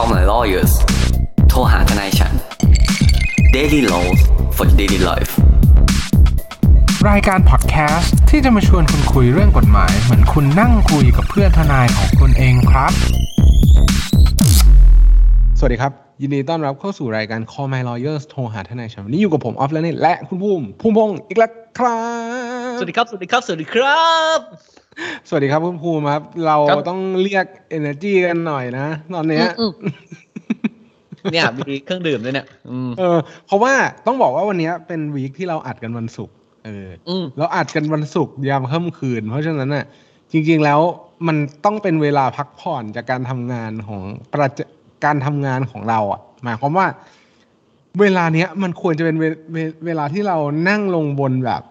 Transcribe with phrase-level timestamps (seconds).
[0.00, 0.72] Call my lawyers
[1.48, 2.32] โทรหาทนายฉัน
[3.56, 4.20] Daily Laws
[4.56, 5.32] for Daily Life
[7.10, 12.92] รายการพอดแคสต์ที่จะมาชวนคุณคุยเรื่องกฎหมาย เหมือนคุณนั่งคุยกับเพื่อนทนายของคุณเองครับ
[15.58, 15.92] สวัสดีครับ
[16.22, 22.00] ยินดีต้อนรับเข้าสู่รายการ Call My Lawyers โทรหาทนายฉันวันนี้อยู่กับผมออฟแล้วนี่และคุณภูมิภูมิพงศ์อีกแล้วครั
[22.74, 24.06] บ สวัสดีครับ สวัสดีครับ สวัสดีครั
[24.38, 24.75] บ
[25.28, 27.46] สวัสดีครับคุณภูมิครับ เราครับต้องเรียก
[27.78, 29.72] energy กันหน่อยนะตอนเนี้ยอืม
[31.32, 33.72] เนี่ยมีเครื่องดื่มด้วยเนี่ยอืมเออเพราะว่า
[34.06, 39.84] ต้องบอกว่าวันเนี้ยเป็นวีคที่เราอัดกันวันศุกร์เอออืมเราอัดกันวันศุกร์ยามค่ำคืน เพราะฉะนั้นน่ะ
[40.32, 40.80] จริง ๆแล้ว
[41.26, 44.60] มันต้องเป็นเวลาพักผ่อนจากการทำงานของประจ
[45.04, 46.86] การทำงานของเราอะ หมายความว่า
[48.00, 49.56] เวลาเนี้ยมันควรจะเป็นเวเว
[49.86, 51.62] เวลาที่เรานั่งลงบนแบบ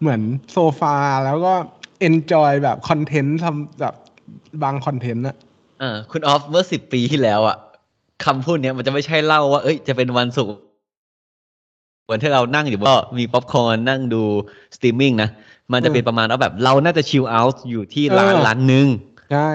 [0.00, 0.20] เหมือน
[0.52, 1.54] โซฟาแล้วก็
[2.00, 3.94] enjoy แบบ content ทำแบบ
[4.62, 5.36] บาง content อะ
[5.82, 7.56] อ่าคุณออฟเมื่อสิบปีที่แล้วอะ
[8.24, 10.54] คำพูดเนี้ยมันจะไม่ใช่เล่าว่า เอ้ย จะเป็นวันศุกร์
[12.10, 14.22] วันที่เรานั่งอยู่ก็มีป๊อปคอร์นนั่งดู
[14.76, 15.28] สตรีมมิ่งนะ
[15.72, 18.86] มันจะเป็นประมาณว่าแบบเราน่าจะ chill out อยู่ที่ร้านร้านหนึ่ง
[19.32, 19.50] ใช่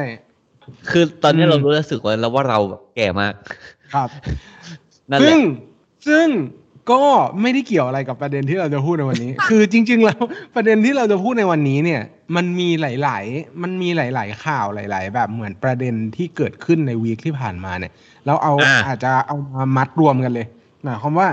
[0.89, 3.33] คือตอนนี้อืมเรารู้สึกว่าแล้วว่าเราแบบแก่มาก
[3.93, 4.09] ครับ
[5.11, 5.41] นั่นแหซึ่ละง
[6.07, 6.27] ซึ่ง
[6.91, 7.01] ก็
[7.41, 10.21] ไม่ได้เกี่ยวอะไรกับประเด็นที่เราจะพูดในวันนี้ คือจริง ๆ แล้ว
[10.55, 12.01] ประเด็นที่เราจะพูดในวันนี้เนี่ย
[12.35, 17.91] มันมีหลาย ๆ มันมีหลาย ๆ ข่าวหลาย ๆ แบบเหมือนประเด็นที่เกิดขึ้นในวีคที่ผ่านมาเนี่ย
[18.25, 20.47] เราเอาอ่าอาจจะเอามามัดรวมกันเลย
[20.83, 21.29] หมายความว่า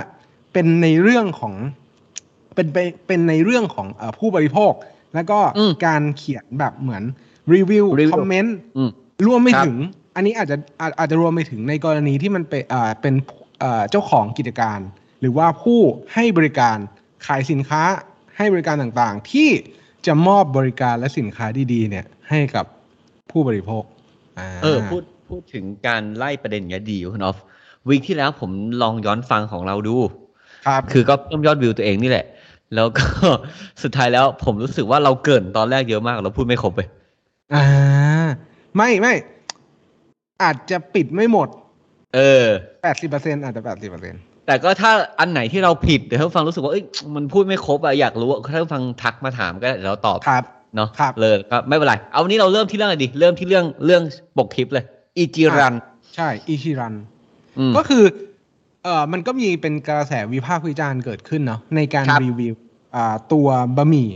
[0.52, 1.54] เป็นในเรื่องของ
[2.54, 4.72] เป็นไปเป็นในเรื่องของเออผู้บริโภค
[5.14, 7.02] แล้วก็อืมการเขียนแบบเหมือน
[7.54, 8.90] รีวิวรีวิวคอมเมนต์อืม
[9.26, 9.78] รวมไม่ครับถึง
[10.16, 13.14] อันนี้อาจจะอาจอาจจะรวมไปถึงในกรณีที่มันเป็นอ่าเป็น
[13.60, 14.80] เอ่อเจ้าของกิจการ
[15.22, 15.80] หรือว่าผู้
[16.14, 16.76] ให้บริการ
[17.26, 17.82] ขายสินค้า
[18.36, 19.48] ให้บริการต่างๆ ที่
[20.06, 22.66] จะมอบบริการและสินค้าดีๆ เนี่ยให้กับ
[23.30, 27.38] ผู้บริโภคาเออพูดพูดถึงการไล่ประเด็นอย่างเงี้ยดีคุณออฟ
[27.88, 28.50] วีคที่แล้วผม
[28.82, 29.96] ลองย้อนฟังของเราดู
[30.66, 32.26] ครับคือก็เพิ่มยอดวิวตัวเองนี่แหละ
[32.74, 33.06] แล้วก็
[33.82, 36.80] สุดท้ายแล้วผมรู้สึกว่าเราเกรินตอนแรกเยอะมากเราพูดไม่ครบไป
[37.54, 37.64] อ่า
[38.76, 39.14] ไม่ไม่
[40.42, 41.48] อาจจะปิดไม่หมด
[42.14, 42.46] เออ
[42.84, 44.14] แปดสิบเปอร์เซ็นอาจจะแปดสิบเปอร์เซ็น
[44.52, 50.44] แต่ก็ถ้าอันไหนที่เราผิดเดี๋ยวท่านฟังรู้สึกว่าเอ้ยมันพูดไม่ครบอะอยากรู้อะท่านฟังทักมาถามก็ได้เดี๋ยวเราตอบครับ
[50.76, 54.02] เนาะครับเลยก็ไม่เป็นไร เอาวันนี้เราเริ่มที่เรื่องอะไรดี เริ่มที่เรื่องเรื่อง
[54.38, 54.84] ปกคลิปเลย
[55.16, 55.74] อีจิรัน
[56.14, 56.94] ใช่อิชิรัน
[57.58, 58.04] อืมก็คือ
[58.84, 62.54] เอ่อมันก็มีเป็นกระแสวิพากษ์วิจารณ์เกิดขึ้นเนาะในการครับรีวิว
[62.96, 64.10] อ่าตัวบะหมี่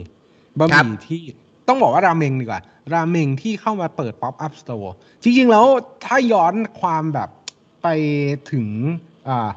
[0.59, 1.23] บะหครับมี่ที่
[1.69, 2.61] ต้องบอกว่าราเมงดีกว่า
[2.93, 5.67] ราเมงที่เข้ามาเปิด pop-up store จริงๆแล้ว
[6.05, 7.29] ถ้าย้อนความแบบ
[7.83, 7.89] ไป
[8.53, 8.67] ถึง
[9.29, 9.51] อ่า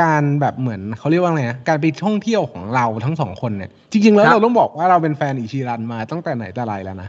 [0.00, 7.08] การแบบเหมือนเขาเรียกว่าไงนะการไปท่องเที่ยวของเราทั้งสองคนเนี่ย จริง ๆ แล้วครับเราต้องบอกว่าเราเป็นแฟนอิชิรันมาตั้งแต่ไหนแต่ไรแล้วนะ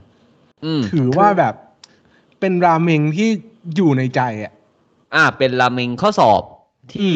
[0.66, 1.54] อืมถือว่าแบบ
[2.40, 3.30] เป็นราเมงที่
[3.76, 4.54] อยู่ในใจอะ
[5.16, 6.42] อ่า เป็นราเมงข้อสอบ
[6.94, 7.12] ที่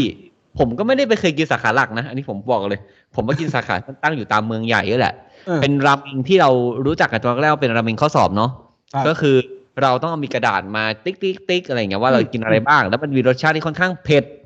[0.59, 2.79] ผมก็ไม่ได้ไปเคยกินสาขาหลักนะ อันนี้ผมบอกเลย
[3.16, 5.16] ผมมากินสาขาตั้งอยู่ตามเมืองใหญ่นี่แหละ
[5.47, 6.50] เออเป็นราเมงที่เรา
[6.85, 8.52] รู้จักกันตอนแรกว่าเป็นราเมงข้อสอบเนาะ
[8.94, 9.35] ครับก็คือ
[9.81, 14.38] เราต้องเอามีกระดาษมาติ๊กติ๊กติ๊กอะไรอย่างเงี้ยว่าเรากินอะไรบ้าง แล้วมันมีรสชาติที่ค่อนข้างเผ็ดครับ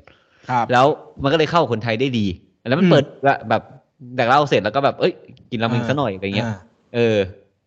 [0.72, 0.86] แล้ว
[1.22, 2.26] มันก็เลยเข้ากับคนไทยได้ดี
[2.68, 3.04] แล้วมันอืมเปิด
[3.48, 3.62] แบบ
[4.16, 5.12] แต่เราเสร็จแล้วก็แบบเอ้ย
[5.50, 6.56] กินราเมงอ่าซะหน่อยอะไรเงี้ยอ่า
[6.94, 7.18] เออ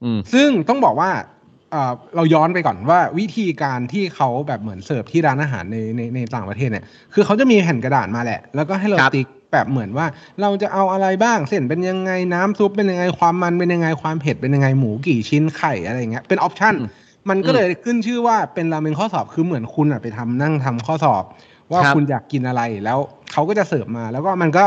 [0.03, 1.11] อืมซึ่งต้องบอกว่า
[1.71, 6.83] เอ่อเราย้อนไปก่อนว่าวิธีการที่เขาแบบเหมือนเสิร์ฟที่ร้านอาหารในในในต่างประเทศเนี่ย
[7.13, 10.05] คือเขาจะมีแผ่นกระดาษมาแหละ แล้วก็ให้เราครับติ๊กแบบเหมือนว่า
[10.41, 16.89] เราจะเอาอะไรบ้างเส้นเป็นยังไงน้ำซุปเป็นยังไงความมันเป็นยังไงความเผ็ดเป็นยังไงหมูกี่ชิ้นไข่อะไรอย่างเงี้ยเป็นออปชั่นอืม
[17.29, 21.23] มันก็เลยขึ้นชื่อว่าเป็นราเมงข้อสอบคือเหมือนคุณอะไปทำนั่งทำข้อสอบ
[21.71, 22.99] ว่าครับคุณอยากกินอะไรแล้ว
[23.31, 24.65] เขาก็จะเสิร์ฟมา แล้วก็มันก็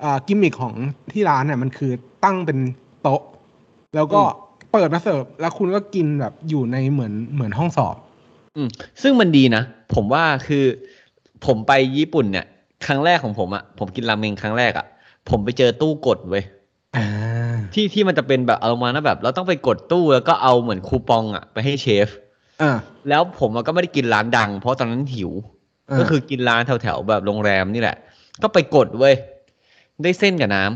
[0.00, 0.74] เอ่อกิมมิคของ
[1.12, 1.92] ที่ร้านเนี่ยมันคือ
[2.24, 2.58] ตั้งเป็น
[3.02, 3.22] โต๊ะ
[3.94, 4.20] แล้วก็
[4.72, 7.96] เปิดมาเสิร์ฟแล้วคุณก็กินแบบอยู่ในเหมือนเหมือนห้องสอบ
[8.56, 8.68] อืม
[9.02, 9.62] ซึ่งมันดีนะ
[9.94, 10.64] ผมว่าคือ
[11.46, 12.46] ผมไปญี่ปุ่นเนี่ย
[12.86, 14.86] ครั้งแรกของผมอะผมกินราเมงครั้งแรกอะ
[15.30, 16.44] ผมไปเจอตู้กดเว้ย
[16.96, 17.06] อ่า
[17.74, 22.08] ที่ที่มันจะเป็นแบบอารมณ์นะแบบ เราต้องไปกดตู้แล้วก็เอาเหมือนคูปองอะไปให้เชฟ
[22.62, 22.72] อ่า
[23.08, 25.55] แล้วผมอะก็ไม่ได้กินร้านดัง เพราะตอนนั้นหิวอ่า
[25.98, 27.96] ก็คือกินร้านแถวๆแบบโรงแรมนี่แหละ
[28.42, 29.14] ก็ไปกดเว้ย
[30.02, 30.74] ได้เส้นกับน้ำ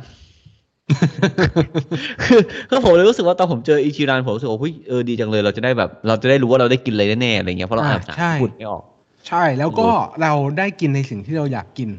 [2.24, 8.82] คือคือผมเลยรู้สึกว่าตอนผมเจออิชิรันผมรู้สึกว่าเฮ้ยเออดีจังเลย เราจะได้แบบ เราจะได้รู้ว่าเราได้กินอะไรแน่ๆอะไรเงี้ยเพราะเราอ่านภาษาใช่ญี่ปุ่นไม่ออก
[9.28, 9.88] ใช่แล้วก็
[10.22, 11.90] เราได้กินในสิ่งที่เราอยากกิน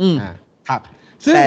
[0.00, 0.32] อืมอ่า
[0.68, 0.80] ครับ
[1.24, 1.46] ซึ่งแต่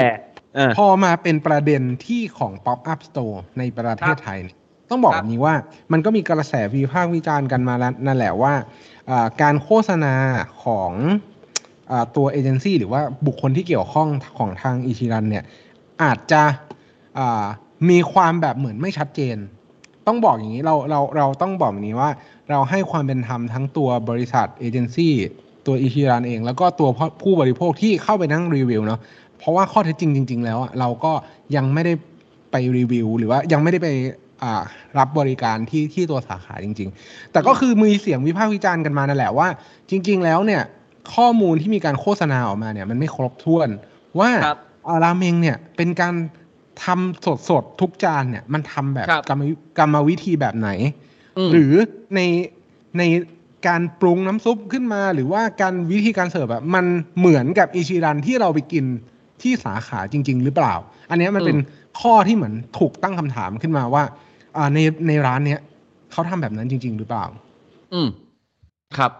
[0.56, 4.56] เออพอมาเป็นประเด็นที่ของ Pop Up Store ในประเทศไทยเนี่ย
[4.89, 5.54] ต้องบอกคแบรับบนี้ว่า
[5.92, 8.63] มันก็มีกระแสวิพากษ์วิจารณ์กันมาแล้วนั่นแหละว่าอ่า
[9.42, 10.15] การโฆษณา
[10.63, 10.92] ของ
[11.92, 14.07] อตัวเอเจนซี่หรือว่าบุคคลที่เกี่ยวข้อง
[14.38, 15.44] ของทางอิชิรันเนี่ย
[16.04, 16.44] อาจจะ
[17.89, 19.38] มีความแบบเหมือนไม่ชัดเจน
[20.07, 22.09] ต้องบอกอย่างนี้เราเราเราต้องบอกแบบนี้ว่า
[22.50, 25.13] เราให้ความเป็นธรรมทั้งตัวบริษัทเอเจนซี่
[25.65, 26.89] ตัวอิชิรันเอง แล้วก็ตัว
[27.21, 29.00] ผู้บริโภคที่เข้าไปนั่งรีวิวเนาะ
[29.38, 31.12] เพราะว่าข้อเท็จจริงจริง ๆ แล้วอะเราก็
[31.56, 31.94] ยังไม่ได้
[32.51, 33.89] ไปรีวิว หรือว่ายังไม่ได้ไป
[34.98, 39.48] รับบริการที่ที่ตัวสาขาจริง ๆ แต่ก็คือมีเสียงวิพากษ์วิจารณ์กันมานั่นแหละว่า
[39.89, 40.62] จริง ๆ แล้วเนี่ย
[41.16, 43.69] ข้อมูลที่มีการโฆษณาออกมาเนี่ย มันไม่ครบถ้วน
[44.19, 44.57] ว่าครับ
[44.88, 46.16] อ่าราเมงเนี่ยเป็นการ
[46.84, 50.69] ทำสดสดๆทุกจานเนี่ย มันทำแบบครับกรรมวิกรรมวิธีแบบไหน
[51.48, 51.74] มหรือ
[52.16, 52.22] ใน
[52.98, 53.04] ใน
[53.68, 56.86] การปรุงน้ำซุปขึ้นมา หรือว่าการวิธีการเสิร์ฟแบบมัน
[57.19, 58.86] เหมือนกับอิชิรันที่เราไปกิน
[59.42, 60.74] ที่สาขาจริง ๆ หรือเปล่า
[61.10, 61.57] อันเนี้ยมันอืมเป็น
[62.01, 64.04] ข้อที่เหมือนถูกตั้งคำถามขึ้นมาว่า
[64.57, 65.59] อ่าในในร้านเนี้ย
[66.12, 67.25] เขาทำแบบนั้นจริง ๆ หรือเปล่า
[67.94, 68.07] อืม
[68.98, 69.12] ครับ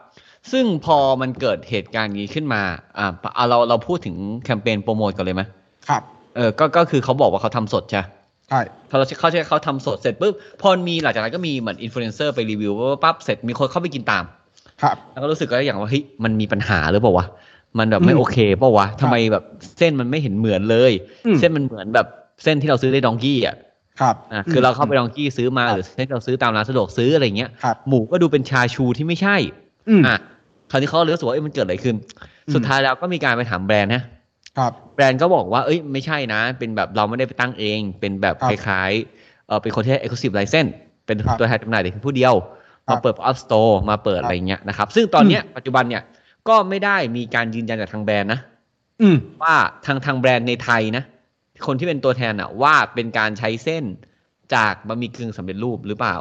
[0.52, 2.62] ซึ่งพอมันเกิดเหตุการณ์นี้ขึ้นมา
[2.98, 5.42] อ่าเอาเราเราพูดถึงแคมเปญโปรโมทกันเลยไหม
[5.90, 6.02] ครับ
[6.36, 8.02] เออก็ก็คือเขาบอกว่าเขาทำสดใช่
[8.50, 14.24] ใช่พอเราเขาใช้เขาทำสดเสร็จปุ๊บพอมีหลังจากนั้นก็มีเหมือนอินฟลูเอนเซอร์ไปรีวิวว่าปั๊บเสร็จมีคนเข้าไปกินตาม
[14.82, 17.26] ครับ แล้วก็รู้สึกก็อย่างว่าเฮ้ยมันมีปัญหาหรือเปล่าวะ
[17.80, 19.44] มันแบบไม่อืมโอเคเปล่าวะทำไมแบบ
[19.78, 20.92] เส้นมันไม่เห็นเหมือนเลย
[21.26, 22.08] อืมเส้นมันเหมือนแบบ
[22.44, 23.56] เส้นที่เราซื้อในดองกี้อะ
[24.02, 29.36] ครับอะคือเราเข้าไปดองกี้ซื้อมาหรือเส้นที่เราซื้อตามร้านสะดวกซื้ออะไรเงี้ยครับหมูก็ดูเป็นชาชูที่ไม่ใช่
[29.90, 30.18] อืมอะ
[30.72, 31.96] คราวนี้เขาเลยรู้สึกว่าเอ้ยมันเกิดอะไรขึ้น
[32.48, 34.04] อืมสุดท้ายแล้วก็มีการไปถามแบรนด์นะ
[34.58, 40.72] ครับ แบรนด์ก็บอกว่าเอ้ยไม่ใช่นะ เป็นแบบเราไม่ได้ไปตั้งเอง เป็นแบบครัคบล้ายๆเออเป็นคนที่ได้ exclusive license
[41.06, 42.34] เป็นครับตัวแทนจำหน่ายแต่เพียงผู้เดียว
[42.88, 46.04] ครัมาบเปิด up store มาเปิดครับอะไรเงี้ยนะครับ ซึ่งตอนเนี้ยปัจจุบันเนี่ย
[46.48, 48.40] ก็ไม่ได้มีการยืนยันจากทางแบรนด์นะ
[49.02, 49.56] อืมว่า
[49.86, 51.04] ทางทางแบรนด์ในไทยนะ
[51.66, 53.84] คนที่เป็นตัวแทนอะว่าเป็นการใช้เส้น
[54.56, 56.18] จากบะหมี่กึ่งสำเร็จรูปหรือเปล่า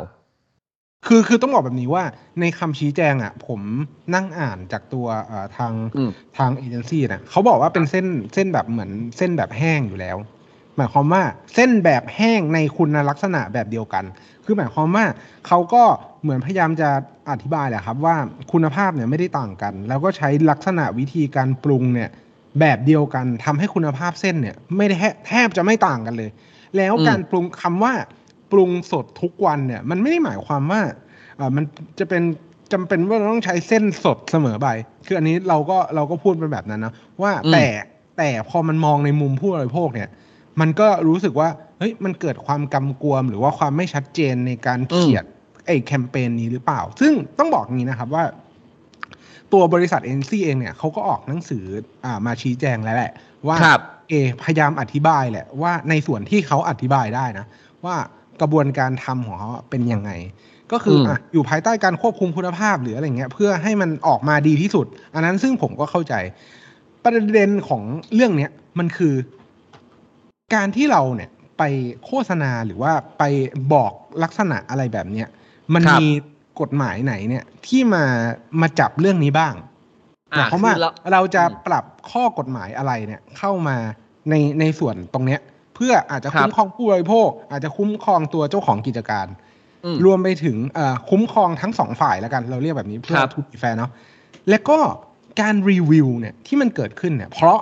[1.06, 2.04] คือคือต้องบอกแบบนี้ว่า
[2.40, 3.60] ในคำชี้แจงอะผม
[4.14, 10.16] นั่งอ่านจากตัวเอ่อทางอืมทางเอเจนซี่นะเขาบอกว่าเป็นเส้นเส้นแบบเหมือนเส้นแบบแห้งอยู่แล้ว
[10.76, 11.22] หมายความว่า
[11.54, 14.04] เส้นแบบแห้งในคุณลักษณะแบบเดียวกัน
[14.44, 15.04] คือหมายความว่า
[15.46, 15.82] เขาก็
[16.22, 16.90] เหมือนพยายามจะ
[17.30, 18.16] อธิบายแหละครับว่า
[18.52, 22.10] คุณภาพเนี่ยไม่ได้ต่างกัน แล้วก็ใช้ลักษณะวิธีการปรุงเนี่ย
[22.60, 26.30] แบบเดียวกันทำให้คุณภาพเส้นเนี่ยไม่ได้แทบแทบจะไม่ต่างกันเลย
[26.76, 27.92] แล้วอืมการปรุงคำว่า
[28.52, 30.80] ปรุงสดทุกวันเนี่ย มันไม่ได้หมายความว่า
[31.40, 31.64] อ่ามัน
[31.98, 32.22] จะเป็น
[32.72, 34.68] จำเป็นว่าเราต้องใช้เส้นสดเสมอไป
[35.06, 36.92] คืออันนี้เราก็เราก็พูดเป็นแบบนั้นนะ
[37.22, 37.66] ว่าอืมแต่
[38.18, 40.08] แต่พอมันมองในมุมผู้บริโภคเนี่ย
[40.60, 41.48] มันก็รู้สึกว่า
[41.78, 45.24] เฮ้ยมันเกิดความกำกวม หรือว่าความไม่ชัดเจนในการเขียน
[45.66, 48.24] ไอ้แคมเปญนี้หรือเปล่า ซึ่งต้องบอกอย่างนี้นะครับว่า
[49.52, 51.64] ตัวบริษัทเอ็นซีเองเนี่ยเขาก็ออกหนังสือ
[52.04, 53.12] อ่ามาชี้แจงแล้วแหละ
[53.46, 57.46] ว่าครับเอพยายามอธิบายแหละว่าในส่วนที่เขาอธิบายได้นะ
[57.84, 57.96] ว่า
[58.40, 60.10] กระบวนการทำของเขาเป็นยังไง
[60.72, 66.14] ก็คือมอะอยู่ภายใต้การควบคุมคุณภาพหรืออะไรเงี้ย เพื่อให้มันออกมาดีที่สุด อันนั้นซึ่งผมก็เข้าใจ
[67.04, 67.82] ประเด็นของ
[68.14, 69.14] เรื่องเนี้ยมันคือ
[70.54, 71.62] การที่เราเนี่ยไป
[72.04, 73.22] โฆษณาหรือว่าไป
[73.72, 73.92] บอก
[74.22, 75.28] ลักษณะอะไรแบบเนี้ย
[75.74, 76.08] มันครับมี
[76.60, 78.04] กฎหมายไหนเนี่ยที่มา
[78.60, 79.54] มาจับเรื่องนี้บ้าง
[80.34, 83.76] หอะมายความว่าคือเราเราจะอืมปรับข้อกฎหมายอะไรเนี่ยเข้ามา
[84.30, 85.40] ในในส่วนตรงเนี้ย
[85.74, 89.26] เพื่ออาจจะครับคุ้มครองผู้บริโภค อาจจะคุ้มครองตัวเจ้าของกิจการ
[89.84, 93.90] อืมรวมไปถึงเอ่อคุ้มครองทั้งสองฝ่ายแล้วกัน เราเรียกแบบนี้เพื่อครับทูบีแฟร์เนาะ
[94.50, 94.78] และก็
[95.40, 97.60] การรีวิวเนี่ยที่มันเกิดขึ้นเนี่ยเพราะ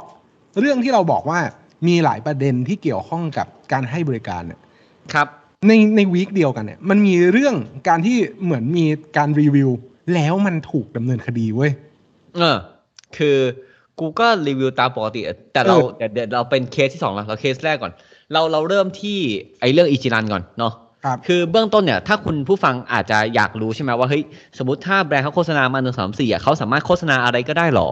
[0.60, 1.40] เรื่องที่เราบอกว่า
[1.86, 4.60] มีหลายประเด็นที่เกี่ยวข้องกับการให้บริการเนี่ย
[5.14, 5.28] ครับ
[5.66, 7.54] ในใน week เดียวกันเนี่ยมันมีเรื่อง
[7.88, 8.84] การที่เหมือนมี
[9.16, 9.70] การรีวิว
[10.14, 11.72] แล้วมันถูกดำเนินคดีเว้ย
[12.36, 12.56] เออ
[13.16, 13.36] คือ
[13.98, 15.20] กูก็รีวิวตามปกติ
[15.52, 17.92] แต่เราเออเดี๋ยวเดี๋ยวเราเป็นเคสที่สองแล้วเราเคสแรกก่อน
[18.32, 19.18] เราเราเริ่มที่
[19.60, 20.72] ไอ้เรื่องอิจิรันก่อนเนาะ
[21.04, 24.22] ครับคือเบื้องต้นเนี่ยถ้าคุณผู้ฟังอาจจะอยากรู้ใช่ไหมว่าเฮ้ย
[24.58, 27.88] สมมติถ้าแบรนด์เขาโฆษณามาหนึ่งสามสี่อะเขาสามารถโฆษณาอะไรก็ได้หรอ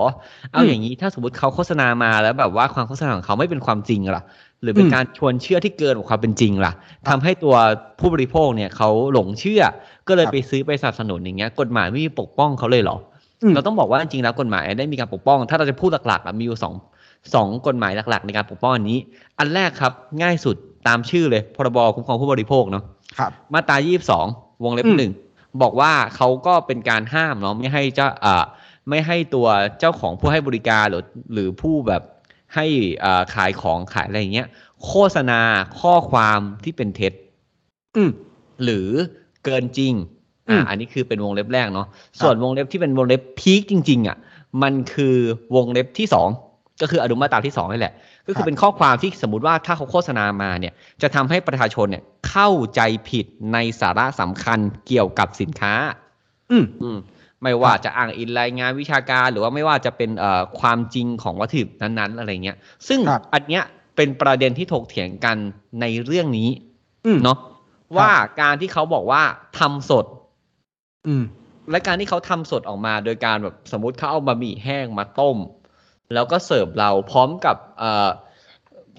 [0.53, 4.25] เอาอืมอย่างนี้ถ้าสมมติเขาโฆษณามาแล้วแบบว่าความโฆษณาของเขาไม่เป็นความจริงล่ะ
[4.63, 6.73] หรือเป็นอืมการชวนเชื่อที่เกินกว่าความเป็นจริงล่ะ
[7.09, 7.55] ทำให้ตัว
[8.01, 9.63] ผู้บริโภคเนี่ยเขาหลงเชื่อ
[10.09, 12.97] ก็เลยครับไปซื้อไปสนับสนุนอย่างเงี้ย กฎหมายไม่มีปกป้องเขาเลยเหรอ
[13.43, 16.75] อืมเราต้องบอกว่าจริงๆแล้วกฎหมายได้มีการปกป้อง ถ้าเราจะพูดหลักๆอะมีอยู่สอง
[17.35, 18.99] สองกฎหมายหลัก ๆ ในการปกป้องอันนี้
[19.39, 19.93] อันแรกครับ
[20.23, 20.57] ง่ายสุด
[20.89, 22.85] ตามชื่อเลยพรบคุ้มครองผู้บริโภคเนาะ
[23.19, 23.77] ครับมาตรา
[24.21, 25.13] 22 วงเล็บอืมหนึ่ง
[25.63, 28.45] บอกว่าเขาก็เป็นการห้ามเนาะไม่ให้เจ้าอ่า
[28.89, 29.47] ไม่ให้ตัว
[29.81, 31.05] เจ้าของผู้ให้บริการหรือ
[31.35, 32.03] หรือผู้แบบ
[32.55, 32.67] ให้
[33.05, 34.49] อ่าขายของขายอะไรอย่างเงี้ย
[34.87, 35.41] โฆษณา
[35.81, 37.13] ข้อความที่เป็นเท็จ
[37.97, 38.11] อืม
[38.65, 38.89] หรือ
[39.45, 39.93] เกินจริง
[40.49, 41.87] อือ่ามอันนี้คือเป็นวงเล็บแรกเนาะ
[42.21, 44.17] ส่วนวงเล็บที่เป็นวงเล็บพีคจริง ๆ อะ
[44.63, 45.17] มันคือ
[45.55, 46.29] วงเล็บที่สอง
[46.83, 47.95] ก็คืออนุมาตราที่สองนี่แหละ
[48.27, 52.81] ก็คืครัอบเป็นข้อความที่สมมติว่าถ้าเขาโฆษณามาเนี่ย จะทำให้ประชาชนเนี่ยเข้าใจ
[53.11, 55.73] ผิดในสาระสำคัญเกี่ยวกับสินค้า
[56.51, 56.99] อืมอืม
[57.43, 62.57] ไม่ว่าจะอ้างอิงรายงานวิชาการ หรือว่าไม่ว่าจะเป็นเอ่อความจริงของวัตถุดิบนั้นๆ อะไรเงี้ย
[62.89, 63.63] ซึ่งครับอันเนี้ย
[63.97, 65.37] เป็นประเด็นที่ถกเถียงกัน
[65.81, 66.49] ในเรื่องนี้
[67.07, 67.39] อืมเนาะ
[67.97, 69.23] ว่าการที่เขาบอกว่า
[69.59, 70.07] ทำสด
[71.07, 71.25] อืม
[71.71, 75.37] และการที่เขาทำสดออกมา โดยการแบบสมมุติเขาเอาบะหมี่แห้งมาต้ม
[76.15, 78.09] แล้วก็เสิร์ฟเราพร้อมกับเอ่อ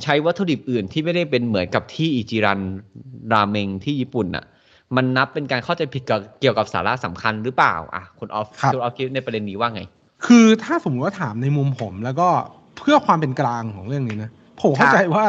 [0.03, 2.59] ใช้วัตถุดิบอื่นที่ไม่ได้เป็นเหมือนกับที่อิจิรัน
[3.33, 4.45] ราเมงที่ญี่ปุ่นน่ะ
[4.95, 9.81] มันนับเป็นการเข้าใจผิดกับเกี่ยวกับสาระสำคัญหรือเปล่าอะคุณออฟครับคุณออฟคิดในประเด็นนี้ว่าไง
[10.25, 12.29] คือถ้าสมมติว่าถามในมุมผมแล้วก็
[12.77, 14.29] เพื่อความเป็นกลางของเรื่องนี้นะ
[14.61, 15.25] ผมเข้าใจว่า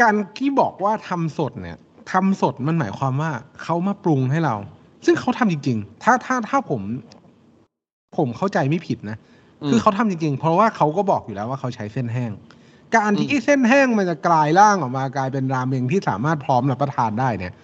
[0.00, 1.78] การที่บอกว่าทำสดเนี่ย
[2.12, 3.30] ทำสดมันหมายความว่า
[3.62, 4.54] เขามาปรุงให้เรา
[5.04, 6.80] ซึ่งเขาทำจริง ๆ ถ้าถ้าถ้าผม
[8.16, 9.16] ผมเข้าใจไม่ผิดนะ
[9.62, 12.32] อืมคือเขาทำจริงๆ เพราะว่าเขาก็บอกอยู่แล้วว่าเขาใช้เส้นแห้ง
[12.96, 17.60] การที่อืมเส้นแห้งมันจะกลายร่างออกมากลายเป็นราเมงที่สามารถพร้อมรับประทานได้เนี่ยครั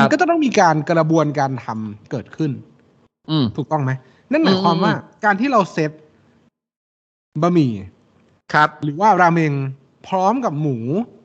[0.00, 2.50] มับก็จะต้องมีการกระบวนการทำเกิดขึ้น
[3.30, 3.92] อืมถูกต้องไหม
[4.32, 4.92] นั่นหมายความว่า
[5.24, 5.90] การที่เราเซต
[7.42, 7.72] บะหมี่
[8.54, 9.52] ครับ หรือว่าราเมง
[10.08, 10.78] พร้อมกับหมู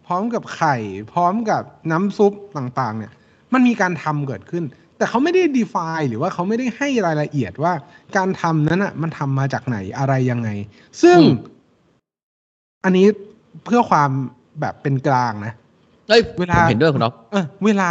[0.07, 0.75] พร้อมกับไข่
[1.13, 3.11] พร้อมกับน้ำซุปต่างๆ เนี่ย
[3.53, 4.63] มันมีการทำเกิดขึ้น
[4.97, 7.73] แต่เขาไม่ได้ define หรือว่าเขาไม่ได้ให้รายละเอียดว่า
[8.17, 10.49] การทำนั้นอะ มันทำมาจากไหนอะไรยังไง
[11.01, 11.33] ซึ่งอืม
[12.83, 13.07] อันนี้
[13.65, 14.09] เพื่อความ
[14.61, 15.53] แบบเป็นกลางนะ
[16.09, 17.87] เอ้ยเวลาผมเห็นด้วยคุณออฟเออเวลา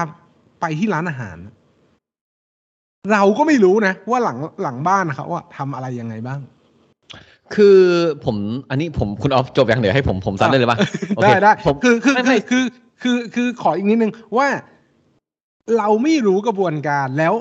[0.64, 1.38] ไปที่ร้านอาหาร
[3.12, 6.40] เราก็ไม่รู้นะ ว่าหลังหลังบ้านเขาอะทำอะไรยังไงบ้าง
[7.54, 7.78] คือ
[8.24, 8.36] ผม
[8.70, 10.78] อันนี้ผมคุณออฟจบอย่างเดียวให้ผมผมซ้ำได้เลยป่ะ
[11.16, 12.64] โอเคได้ได้ผมคือคือไม่คืไม่อคือ
[13.02, 14.48] คือคือขออีกนิดนึงว่า
[15.78, 17.34] เราไม่รู้กระบวนการแล้ว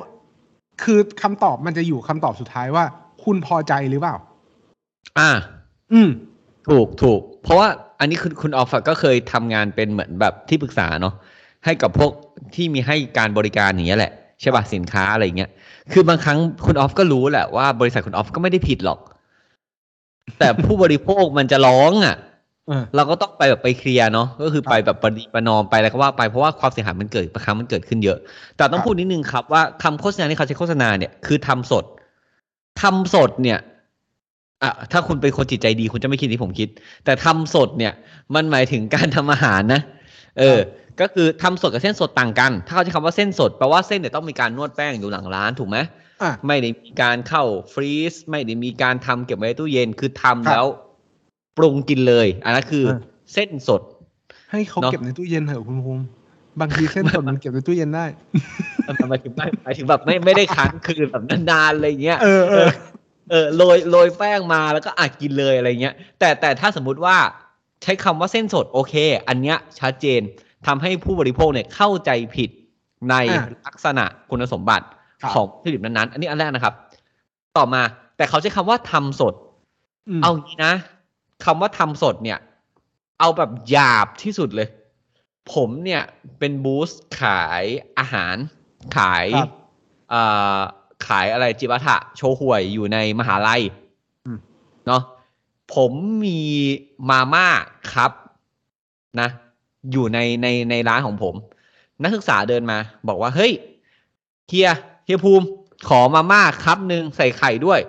[0.83, 2.85] คือคำตอบมันจะอยู่คำตอบสุดท้ายว่า
[3.23, 4.15] คุณพอใจหรือเปล่า
[5.19, 5.31] อ่า
[5.93, 6.09] อืม
[6.69, 7.67] ถูกถูก เพราะว่า
[7.99, 11.13] อันนี้คุณคุณออฟอะก็เคยทำงานเป็นเหมือนแบบที่ปรึกษาเนาะ
[11.65, 12.11] ให้กับพวก
[12.55, 15.49] ที่มีให้การบริการอย่างเงี้ยแหละใช่ป่ะสินค้าอะไรอย่างเงี้ย
[15.91, 18.99] คือบางครั้งคุณออฟก็รู้แหละว่าบริษัทคุณออฟก็ไม่ได้ผิดหรอก
[20.39, 22.15] แต่ผู้บริโภคมันจะร้องอะ
[22.67, 28.17] เออเราก็ต้องไปแบบไปเคลียร์เนาะก็คือไปแบบประนีประนอมไปอะไรก็ว่าไปเพราะว่าความเสียหายมันเกิดบางครั้งมันเกิดขึ้นเยอะ
[28.57, 31.85] แต่ต้อคงรับพูดนิดนึงครับว่าคำโฆษณาที่เขาใช้โฆษณาเนี่ยคือทำสด
[32.81, 33.59] ทำสดเนี่ย
[34.63, 36.69] อะถ้าคุณเป็นคนจิตใจดีคุณจะไม่คิดที่ผมคิด
[37.05, 37.93] แต่ทำสดเนี่ย
[38.35, 39.81] มันหมายถึงการทำอาหารนะ
[40.39, 40.59] เออ
[41.01, 45.77] ก็คือทำสดกับเส้นสดต่างกัน ถ้าเขาใช้คำว่าเส้นสดแปลว่าเส้นเนี่ยต้องมีการนวดแป้งอยู่หลังร้านถูกไหม
[46.21, 50.65] อะไม่ได้มีการเข้าฟรีซไม่ได้มีการทำเก็บไว้ในตู้เย็นคือทำครับแล้ว
[51.57, 52.99] ปรุงกินเลย อันนั้นคือเออ
[53.33, 53.81] เส้นสด
[54.51, 56.03] ให้เขาเนอะเก็บในตู้เย็นเถอะคุณภูมิ
[56.61, 58.05] บางทีเส้นสดมันเก็บในตู้เย็นได้
[59.09, 62.69] หมายถึงไม่หมายถึงแบบไม่ไม่ได้ค้างคืนแบบนานๆอะไรเงี้ยเออเออ
[63.31, 67.17] เออโรยโรยแป้งมาแล้วก็อาจกินเลยอะไรเงี้ย แต่แต่ถ้าสมมุติว่า
[67.83, 68.93] ใช้คำว่าเส้นสดโอเค
[69.27, 70.21] อันเนี้ยชัดเจน
[70.67, 72.49] ทำให้ผู้บริโภคเนี่ยเข้าใจผิด
[73.09, 74.85] ในอะลักษณะคุณสมบัติ
[75.21, 76.73] ครับของผลิตนั้นๆ อันนี้อันแรกนะครับ
[77.57, 77.81] ต่อมา
[78.17, 79.33] แต่เขาใช้คำว่าทำสด
[80.19, 80.73] มเอางี้นะ
[81.45, 82.39] คำว่าทำสดเนี่ย
[83.19, 84.67] เอาแบบหยาบที่สุดเลย
[85.53, 86.01] ผมเนี่ย
[86.39, 86.89] เป็นบูธ
[87.21, 87.63] ขาย
[87.99, 88.35] อาหาร
[88.97, 89.49] ขายครับ
[90.09, 90.23] เอ่
[90.57, 90.59] อ
[91.07, 93.61] ขายอะไรจิบะถะโชห่วยอยู่ในมหาลัย
[94.25, 94.37] อืม
[94.87, 95.01] เนาะ
[95.75, 95.91] ผม
[96.25, 96.41] มี
[97.09, 97.47] มาม่า
[97.93, 98.11] ครับ
[99.19, 99.29] นะ
[99.91, 101.35] อยู่ในในในร้านของผม
[102.03, 103.51] นักศึกษาเดินมา บอกว่าเฮ้ย
[104.47, 104.69] เฮีย
[105.05, 105.45] เฮียภูมิ
[105.87, 107.79] ขอมาม่าครับหนึ่งใส่ไข่ด้วย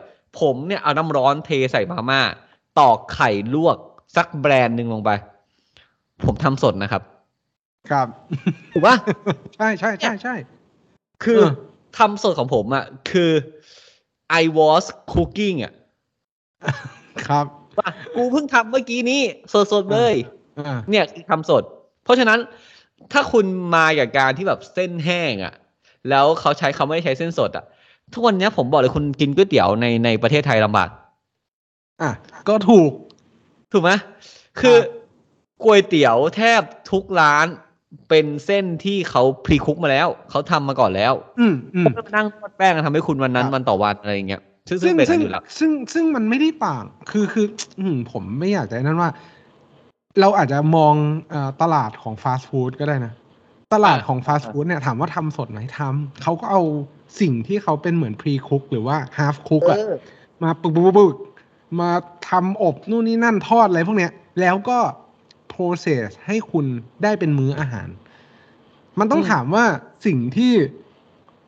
[0.40, 2.20] ผมเนี่ยเอาน้ำร้อนเทใส่มาม่า
[2.78, 3.76] ตอกไข่ลวก
[4.16, 5.10] สักแบรนด์หนึ่งลงไป
[6.24, 7.02] ผมทำสดนะครับ
[7.90, 8.08] ครับ
[8.72, 8.96] ถูกปะ
[9.56, 10.34] ใช่ใช่ใช่ใช่
[11.24, 11.50] คือเออ
[11.98, 13.30] ทำสดของผมอะ่ะ คือ
[14.40, 15.72] I was cooking อะ
[17.28, 17.46] ครับ
[17.78, 19.22] ว่ากูเพิ่งทำเมื่อกี้นี้
[19.72, 20.14] สดๆเลย
[20.58, 21.62] อ่าเนี่ยคือทำสด
[22.04, 22.38] เพราะฉะนั้น
[23.12, 23.44] ถ้าคุณ
[23.74, 25.54] มากับการที่แบบเส้นแห้งอะ่ะ
[26.10, 27.64] แล้วเขาใช้เขาไม่ได้ใช้เส้นสดอะ่ะ
[28.12, 30.88] ทุกวันเนี้ยผมบอกเลยคุณกินก๋วยเตี๋ยวในในประเทศไทยลำบาก
[32.02, 32.10] อะ
[32.48, 32.90] ก็ถูก
[33.72, 33.90] ถูกไหม
[34.60, 34.76] คือ
[35.64, 37.46] ก๋วยเตี๋ยวแทบทุกร้าน
[38.08, 47.46] เป็นเส้นที่เขาพรีคุกมาแล้ว เขาทำมาก่อนแล้ว อืมอืมเขานั่งทอดแป้งทำให้คุณวันนั้นครับวันต่อวันอะไรอย่างเงี้ยซึ่งซึ่ซึ่งงเป็นกัซึ่นงอยู่แล้วซึ่งซึ่งมันไม่ได้ต่าง คือคือ
[47.80, 49.10] อืมผมไม่อยากจะนั่นว่า
[50.20, 50.94] เราอาจจะมอง
[51.30, 53.12] เอ่อตลาดของฟาสต์ฟู้ดก็ได้นะ
[53.74, 56.62] ตลาดของฟาสต์ฟู้ดเนี่ยถามว่าทำสดไหมทำเขาก็เอา
[57.20, 59.78] สิ่งที่เขาเป็นเหมือนพรีคุกหรือว่าฮาฟคุกอะ
[60.42, 61.16] มาปึกปึกปึกปึก
[61.80, 61.90] มา
[62.30, 64.78] ทำอบนู่นนี่นั่นทอดอะไรพวกเนี้ย แล้วก็
[65.52, 66.66] process ให้คุณ
[67.02, 67.88] ได้เป็นมื้ออาหาร
[68.98, 69.64] มันต้องอืมถามว่า
[70.06, 70.52] สิ่งที่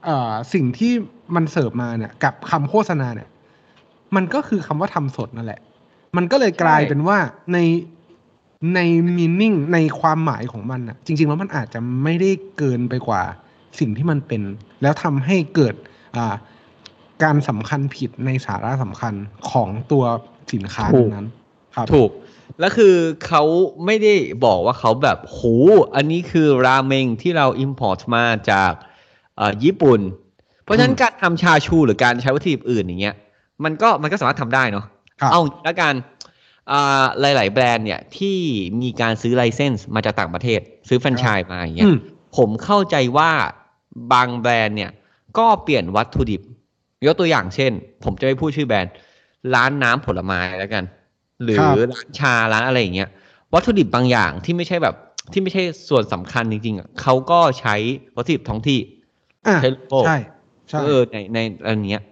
[0.05, 0.93] เอ่อสิ่งที่
[1.35, 3.29] มันเสิร์ฟมาเนี่ย กับคำโฆษณาเนี่ย
[4.17, 5.61] มันก็คือคำว่าทำสดนั่นแหละ
[6.17, 7.19] มันก็เลยกลายเป็นว่า
[7.53, 7.59] ใน
[8.75, 8.79] ใน
[9.17, 13.23] มีนิ่งในความหมายของมันอะจริง ๆ แล้วมันอาจจะไม่ได้เกินไปกว่า
[13.79, 14.43] สิ่งที่มันเป็น
[14.83, 15.75] แล้วทำให้เกิด
[16.17, 16.35] อ่า
[17.23, 19.15] การสำคัญผิดในสาระสำคัญ
[19.51, 20.05] ของตัว
[20.53, 21.27] สินค้าถูกนั้น
[21.77, 22.11] ครับถูก
[22.61, 22.95] แล้วคือ
[23.27, 23.43] เขา
[23.85, 25.41] ไม่ได้บอกว่าเขาแบบโห
[25.95, 28.73] อันนี้คือราเมงที่เรา import มาจาก
[29.37, 30.01] เอ่อญี่ปุ่น
[30.65, 33.15] เพราะฉะนั้นอืมการทำชาชูหรือการใช้วัตถุดิบอื่นอย่างเงี้ย
[33.65, 34.85] มันก็มันก็สามารถทำได้เนาะ
[35.21, 36.16] ครับเอาแล้วกันอ่า
[37.21, 38.39] หลาย ๆ แบรนด์เนี่ยที่
[38.83, 41.97] มีการซื้อ license มาจากต่างประเทศ ซื้อแฟรนไชส์มาอย่างเงี้ย อืม
[42.37, 43.31] ผมเข้าใจว่า
[44.13, 44.91] บางแบรนด์เนี่ย
[45.39, 46.43] ก็เปลี่ยนวัตถุดิบ
[47.07, 47.73] ยกตัวอย่างเช่น
[48.05, 48.93] ผมจะไม่พูดชื่อแบรนด์
[49.55, 50.85] ร้านน้ำผลไม้แล้วกัน
[51.43, 51.59] หรือ
[51.93, 53.09] ร้านชาร้านอะไรอย่างเงี้ย
[53.55, 54.95] วัตถุดิบบางอย่างที่ไม่ใช่แบบ
[55.33, 57.75] ที่ไม่ใช่ส่วนสำคัญจริงๆอะเขาก็ใช้
[58.17, 58.79] วัตถุดิบท้องที่
[59.47, 60.17] อะใช้โลโก้ใช่
[60.69, 62.03] ใช่เออในในอันเนี้ย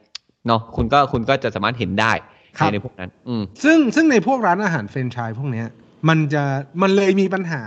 [0.46, 5.66] เนาะคุณก็คุณก็จะสามารถเห็นได้ครับ ในในพวกนั้น อืมซึ่งซึ่งในพวกร้านอาหารเฟรนไชส์พวกเนี้ย
[6.08, 6.42] มันจะ
[6.82, 7.62] มันเลยมีปัญหา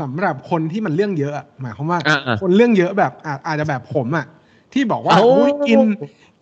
[0.00, 4.26] สำหรับคนที่มันเรื่องเยอะอะหมายความว่าอ่าๆคนเรื่องเยอะแบบอาจอาจจะแบบผมอะ
[4.72, 5.80] ที่บอกว่าเอ้าอุ๊ยกิน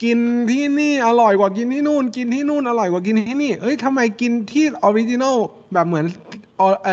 [0.05, 0.19] กิน
[0.51, 5.37] ที่นี่อร่อยกว่ากินที่นู่น กินที่นู่นอร่อยกว่ากินที่นี่ เอ้ยทำไมกินที่ original
[5.73, 6.05] แบบเหมือน
[6.61, 6.91] ออไอ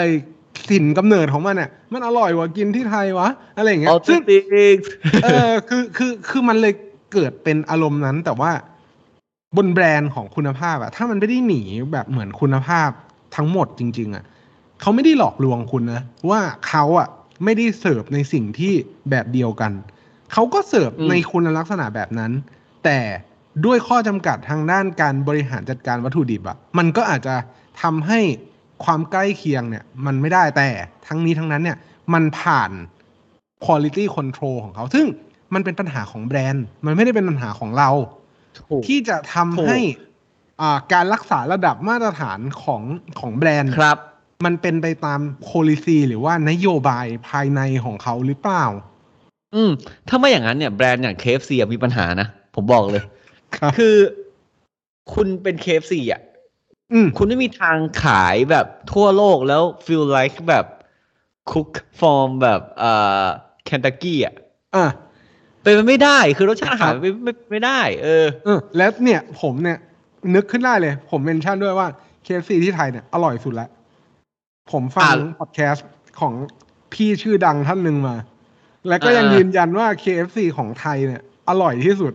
[0.70, 4.38] ถิ่นกำเนิดของมันเนี่ยมันอร่อยกว่ากินที่ไทยวะอะไรอย่างเงี้ย ออซึ่งติ
[4.76, 4.78] ก
[5.24, 6.74] เออคือคือคือมันเลย
[7.14, 8.52] เกิดเป็นอารมณ์นั้นแต่ว่า
[9.58, 12.90] บนแบรนด์ของคุณภาพอะถ้ามันไม่ได้หนีแบบเหมือนคุณภาพ
[13.36, 14.24] ทั้งหมดจริง ๆอะ
[14.82, 17.08] เขาไม่ได้หลอกลวงคุณนะว่าเขาอะ
[17.44, 18.74] ไม่ได้เสิร์ฟในสิ่งที่
[19.10, 19.72] แบบเดียวกัน
[20.34, 22.32] เขาก็เสิร์ฟอืมในคุณลักษณะแบบนั้น
[22.84, 23.00] แต่
[23.66, 27.36] ด้วยข้อจำกัดทางด้านการบริหารจัดการวัตถุดิบอะมันก็อาจจะ
[27.82, 28.20] ทำให้
[28.84, 30.70] ความใกล้เคียงเนี่ยมันไม่ได้แต่
[31.08, 31.78] ทั้งนี้ทั้งนั้นเนี่ย
[32.14, 32.72] มันผ่าน
[33.66, 35.06] quality control ของเขา ซึ่ง
[35.54, 38.21] มันเป็นปัญหาของแบรนด์ มันไม่ได้เป็นปัญหาของเราถูก
[38.88, 39.78] ที่จะทำให้
[40.62, 42.82] อ่าการรักษาระดับมาตรฐานของ
[43.20, 43.98] ของแบรนด์ครับ
[44.46, 48.66] มันเป็นไปตาม policy หรือว่านโยบายภายในของเขาหรือเปล่า
[49.56, 49.72] อืม
[50.08, 53.04] ถ้าไม่อย่างนั้นเนี่ยแบรนด์อย่าง KFC อะมีปัญหานะ ผมบอกเลย
[53.58, 53.98] ครับคือ
[55.14, 56.22] คุณเป็น KFC อะ
[56.92, 60.66] อืมคุณไม่มีทางขายแบบทั่วโลกแล้ว feel like แบบ
[61.52, 61.68] cook
[62.00, 63.26] from แบบเอ่อ
[63.66, 64.36] เคนตักกี้อะ
[64.76, 64.86] อะ
[65.64, 69.78] เป็นไปไม่ได้คือรสชาติอาหารครับไม่ไม่ไม่ได้เออเออแล้วเนี่ยผมเนี่ย
[70.36, 71.88] นึกขึ้นได้เลย ผม mention ด้วยว่า
[72.26, 73.70] KFC ที่ไทยเนี่ย อร่อยสุดแล้ว
[74.72, 75.88] ผมฟังอ่าพอดแคสต์
[76.20, 76.34] ของ
[76.94, 78.16] พี่ชื่อดังท่านหนึ่งมา
[78.90, 82.14] แล้วก็ยังอ่ายืยืนยันว่า KFC ของไทยเนี่ย อร่อยที่สุด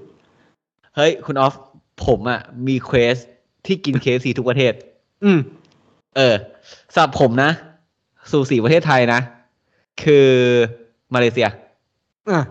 [0.97, 1.55] เฮ้ย คุณออฟ
[2.07, 3.17] ผมอะมี quest
[3.67, 4.73] ที่กิน KFC ทุกประเทศ
[5.25, 5.39] อืม
[6.17, 6.35] เออ
[6.95, 7.51] สำหรับผมนะ
[8.31, 9.21] สู่สี่ประเทศไทยนะ
[10.03, 10.29] คือ
[11.15, 11.49] มาเลเซีย
[12.31, 12.43] อะ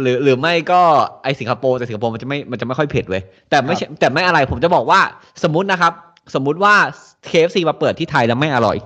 [0.00, 0.80] หรือหรือไม่ก็
[1.22, 5.00] ไอสิงคโปร์แต่สิงคโปร์มันจะไม่มันจะไม่ค่อยเผ็ดเว้ยแต่ไม่ใช่แต่ไม่อะไรผมจะบอกว่า
[5.42, 5.92] สมมตินะครับ
[6.34, 6.74] สมมุติว่า
[7.28, 8.76] KFC มาเปิดที่ไทยแล้วไม่อร่อย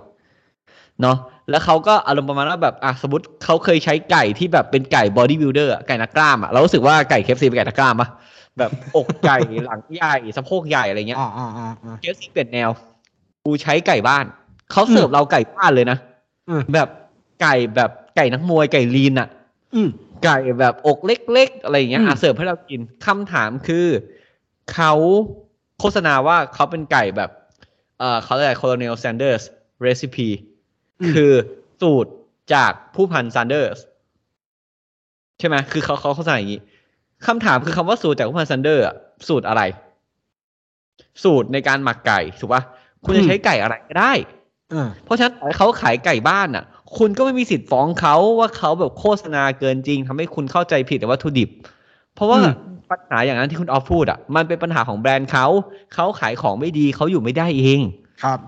[1.02, 1.16] เนาะ
[1.50, 8.08] แล้วเขาก็อารมณ์ประมาณว่าแบบอะสมมติเขาเคยใช้ไก่ที่แบบเป็นไก่บอดี้บิ l เดอร์ไก่นักกล้ามอะเรารู้สึกว่าไก่ KFC เป็นไก่นักกล้ามปะ
[8.58, 12.70] แบบอกไก่หลังใหญ่สะโพกใหญ่อะไรเงี้ยอ่าอ่าอ่าอ่า KFC เปลี่ยนแนว
[13.44, 14.24] กูใช้ไก่บ้าน
[14.70, 15.98] เขาเสิร์ฟเราไก่บ้านเลยนะ
[16.48, 16.88] อืมแบบ
[17.42, 19.28] ไก่แบบไก่นักมวยไก่ lean อะ
[19.74, 19.88] อืม
[20.24, 23.86] ไก่แบบอกเล็กๆ อะไรอย่างเงี้ยอืมอะเสิร์ฟให้เรากินคำถามคือ
[24.72, 24.92] เขา
[25.78, 27.30] โฆษณาว่าเขาเป็นไก่แบบ
[27.98, 29.42] เอ่อเขาเรียกอะไร Colonel Sanders
[29.86, 30.30] recipe
[31.14, 31.32] คือ
[31.82, 32.10] สูตร
[32.54, 33.78] จากผู้พันซันเดอร์ส
[35.38, 36.60] ใช่ไหมคือเขาเขาโฆษณาอย่างนี้
[37.26, 38.94] คำถามคือคำว่าสูตรจากผู้พันซันเดอร์อะ
[39.28, 39.62] สูตรอะไร
[41.24, 42.62] สูตรในการหมักไก่ถูกปะ
[43.04, 44.12] คุณจะใช้ไก่อะไรก็ได้
[44.74, 46.64] อ่าเพราะฉะนั้นเขาขายไก่บ้านอะ
[46.98, 51.48] คุณก็ไม่มีสิทธิ์ฟ้องเขาว่าเขาแบบโฆษณาเกินจริงทำให้คุณเข้าใจผิดในวัตถุดิบ
[52.14, 52.52] เพราะว่าอืม
[52.90, 55.46] ปัญหาอย่างนั้นที่คุณออฟพูดอะมันเป็นปัญหาของแบรนด์เขา
[55.94, 57.80] เขาขายของไม่ดีเขาอยู่ไม่ได้เอง
[58.22, 58.38] ครับ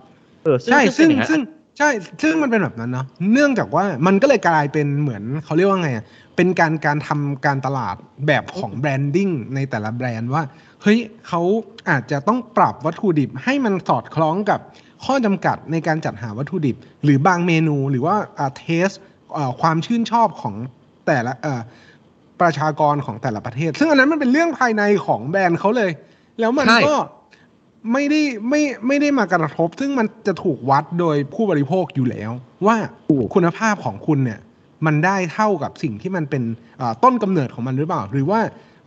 [0.44, 1.40] เออใช่ซึ่งงเป็นอย่างนั้นซึ่ง
[1.78, 1.90] ใช่
[2.22, 6.05] ซึ่งมันเป็นแบบนั้นเนาะ เนื่องจากว่ามันก็เลยกลายเป็นเหมือนเขาเรียกว่าไงอะ
[6.37, 10.42] เป็นการการทำการตลาดแบบของ branding ในแต่ละแบรนด์ว่า
[10.83, 11.42] เฮ้ยเขา
[11.90, 14.61] อาจจะต้องปรับวัตถุดิบให้มันสอดคล้องกับ
[15.04, 18.88] ข้อจำกัดในการจัดหาวัตถุดิบ หรือบางเมนูหรือว่าอ่าเทส
[19.36, 20.54] อ่าความชื่นชอบของ
[21.06, 21.60] แต่ละเอ่อ
[22.40, 25.90] ประชากรของแต่ละประเทศ ซึ่งอันนั้นมันเป็นเรื่องภายในของแบรนด์เขาเลย
[26.40, 26.96] แล้วมันใช่ก็
[27.92, 32.30] ไม่ได้ไม่ไม่ได้มากระทบ ซึ่งมันจะถูกวัดโดยผู้บริโภคอยู่แล้ว
[32.66, 32.76] ว่า
[33.34, 34.40] คุณภาพของคุณเนี่ย
[34.86, 36.42] มันได้เท่ากับสิ่งที่มันเป็น
[36.80, 38.40] อ่าต้นกำเนิดของมันหรือเปล่า หรือว่า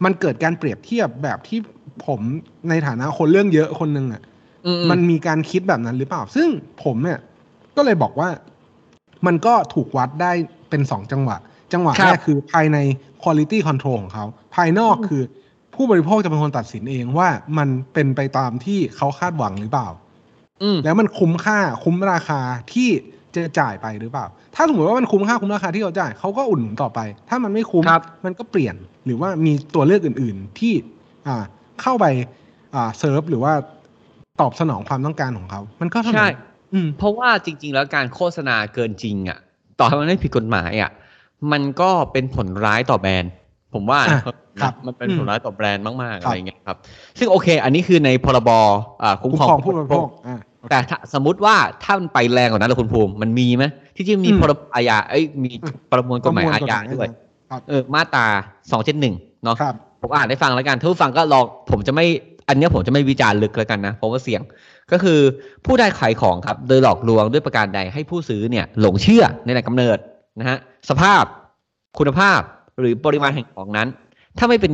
[0.04, 1.60] มันเกิดการเปรียบเทียบแบบที่
[2.06, 2.19] ผม
[2.69, 4.30] ในฐานะคนเรื่องเยอะคนหนึ่งอะอื
[4.80, 6.47] มมันมีการคิดแบบนั้นหรือเปล่า ซึ่ง
[6.84, 7.19] ผมเนี่ย
[7.75, 8.30] ก็เลยบอกว่า
[9.25, 10.32] มันก็ถูกวัดได้
[10.69, 11.38] เป็นสองจังหวะ
[11.73, 12.78] จังหวะครับแรกคือภายใน
[13.21, 14.25] quality control ของเขา
[14.56, 15.23] ภายนอกคือ
[15.75, 19.88] ผู้บริโภคจะเป็นคนตัดสินเองว่ามันเป็นไปตามที่เขาคาดหวังหรือเปล่า
[20.63, 22.39] อืมแล้วมันคุ้มค่าคุ้มราคา
[22.73, 22.89] ที่
[23.36, 24.25] จะจ่ายไปหรือเปล่า
[24.56, 26.99] ถ้าสมมติว่ามันคุ้มค่าคุ้มราคาที่เขาจ่ายเขาก็อุดหนุนต่อไป
[27.30, 28.75] ถ้ามันไม่คุ้มครับมันก็เปลี่ยน
[29.06, 30.73] หรือว่ามีตัวเลือกอื่น ๆ ที่
[31.28, 31.43] อ่า
[31.82, 32.06] เข้าไป
[32.75, 33.54] อ่าเซิร์ฟหรือว่า
[34.41, 36.28] ตอบสนองความต้องการของเขา มันก็เท่านั้นใช่
[36.74, 39.39] อืมเพราะว่าจริง ๆ แล้วการโฆษณาเกินจริงอะ
[39.80, 40.91] ต่อให้มันไม่ผิดกฎหมายอะ
[41.52, 43.32] มันก็เป็นผลร้ายต่อแบรนด์
[43.74, 46.78] ผผมว่าอะนะครับมันเป็นอืมผลร้ายต่อแบรนด์มากๆครับอะไรเงี้ยครับ
[47.19, 48.50] ซึ่งโอเค อันนี้คือในพรบ
[49.04, 55.52] อ่าคุ้มคุ้มครองครองผู้บริโภคอ่าโอเคแต่ถ้าสมมติว่าถ้ามันไปแรงกว่านั้นเลยคุณภูมิมันมีไหมที่จริงมีอืมพรบอาญาเอ้ยมี
[55.91, 57.08] ประมวลกฎหมายอาญาด้วย
[57.50, 58.26] ครับเออมาตรา
[58.71, 62.06] สองเจ็ดหนึ่งเนาะครับผมอ่านให้ฟังแล้วกันถ้าผู้ฟังก็ลองผมจะไม่
[62.48, 64.42] อันเนี้ยผมจะไม่วิจารณ์ลึกแล้วกันนะ เพราะว่าเสี่ยง
[64.92, 65.20] ก็คือ
[65.66, 69.98] ผู้ใดขายของครับ โดยหลอกลวงด้วยประการใดให้ผู้ซื้อเนี่ยหลงเชื่อในแหล่งกำเนิด
[70.40, 70.58] นะฮะ
[70.90, 71.24] สภาพ
[72.00, 72.40] คุณภาพ
[72.80, 73.88] หรือปริมาณแห่งของนั้น
[74.38, 74.74] ถ้าไม่เป็น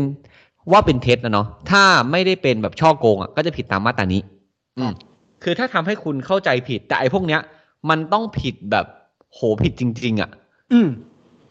[0.72, 4.22] ว่าเป็นเท็จนะเนาะถ้าไม่ได้เป็นแบบช่อโกงอะก็จะผิดตามมาตรานี้
[4.78, 4.92] อืม
[5.44, 7.42] คือถ้าทำให้คุณเข้าใจผิด แต่ไอ้พวกเนี้ย
[7.90, 8.86] มันต้องผิดแบบ
[9.34, 10.30] โหผิดจริง ๆ อะ
[10.72, 10.88] อืม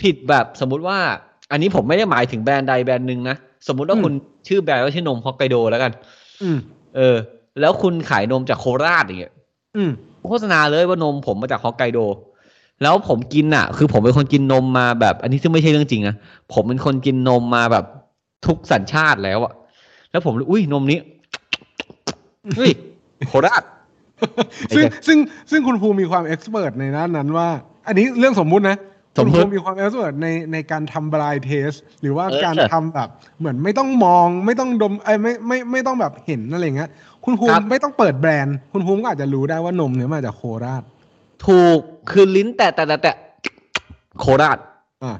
[0.02, 0.98] ผิดแบบสมมุติว่า
[1.52, 3.36] อันนี้ผมไม่ได้หมายถึงแบรนด์ใดแบรนด์หนึ่งนะ
[3.68, 4.12] สมมุติว่าอืมคุณ
[4.48, 5.92] ชื่อแบรนด์ว่าชื่อนมฮอกไกโดแล้วกัน
[6.42, 6.58] อืม
[6.96, 7.16] เออ
[7.60, 9.32] แล้วคุณขายนมจากโคราชอย่างเงี้ย
[9.76, 9.90] อืม
[10.28, 11.98] โฆษณาเลยว่านมผมมาจากฮอกไกโด
[12.82, 16.14] แล้วผมกินอะ คือผมเป็นคนกินนมมาแบบ อันนี้ซึ่งไม่ใช่เรื่องจริงนะ
[16.52, 17.84] ผมเป็นคนกินนมมาแบบ
[18.46, 19.52] ทุกสัญชาติแล้วอะ
[20.10, 20.98] แล้วผมเลยอุ้ยนมนี้
[22.56, 22.72] เฮ้ย
[23.28, 23.62] โคราช
[24.76, 25.18] ซึ่งซึ่ง
[25.50, 27.48] ซึ่งคุณภูมิมีความเอ็กซ์เพรสในด้านนั้นว่า
[27.86, 28.76] อันนี้เรื่องสมมุตินะ
[29.20, 31.70] สมมุติคุณภูมิมีความเอ็กซ์เพรสในในการทำบรายเทส
[32.02, 36.90] หรือว่าเออการทำแบบ เหมือนไม่ต้องมองไม่ต้องดมไอ้ยไม่ไม่ไม่ต้องแบบเห็นอะไรเงี้ย
[37.24, 40.82] คุณภูครัมิบไม่ต้องเปิดแบรนด์ คุณภูมิก็อาจจะรู้ได้ว่านมเนี่ยมาจากโคราช
[41.46, 41.78] ถูก
[42.10, 43.12] คือลิ้นแต่แต่แต่แต่
[44.20, 44.58] โคราช
[45.02, 45.16] อ่า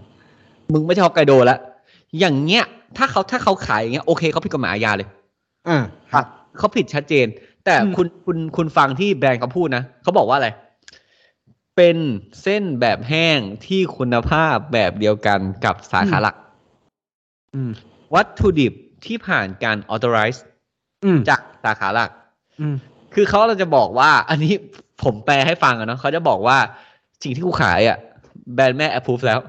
[0.73, 1.59] มึงไม่ใช่ฮอกไกโดแล้ว
[2.19, 2.65] อย่างเงี้ย
[2.97, 5.09] ถ้าเขาถ้าเขาขายอย่างเงี้ยโอเคเขาผิดกฎหมายอาญาเลย
[5.69, 5.79] อ่า
[6.13, 6.25] ครับ
[6.59, 7.27] เขาผิดชัดเจน
[7.65, 10.49] แต่อืมคุณคุณคุณฟังที่แบรนด์เขาพูดนะเขาบอกว่าอะไร
[11.81, 12.01] เป็น
[12.43, 16.37] เส้นแบบแห้งที่คุณภาพแบบเดียวกันกับสาขาหลัก
[17.55, 17.71] อืม
[18.15, 18.73] วัตถุดิบ
[19.07, 20.41] ที่ผ่านการ authorize
[21.05, 22.11] อืมจากสาขาหลัก
[22.61, 22.75] อืม
[23.15, 24.55] คือเขาเราจะบอกว่า อันนี้
[25.03, 26.59] ผมแปลให้ฟังอะเนาะเขาจะบอกว่า
[27.23, 27.97] สิ่งที่กูขายอะ
[28.55, 29.41] แบรนด์แม่ approve แล้ว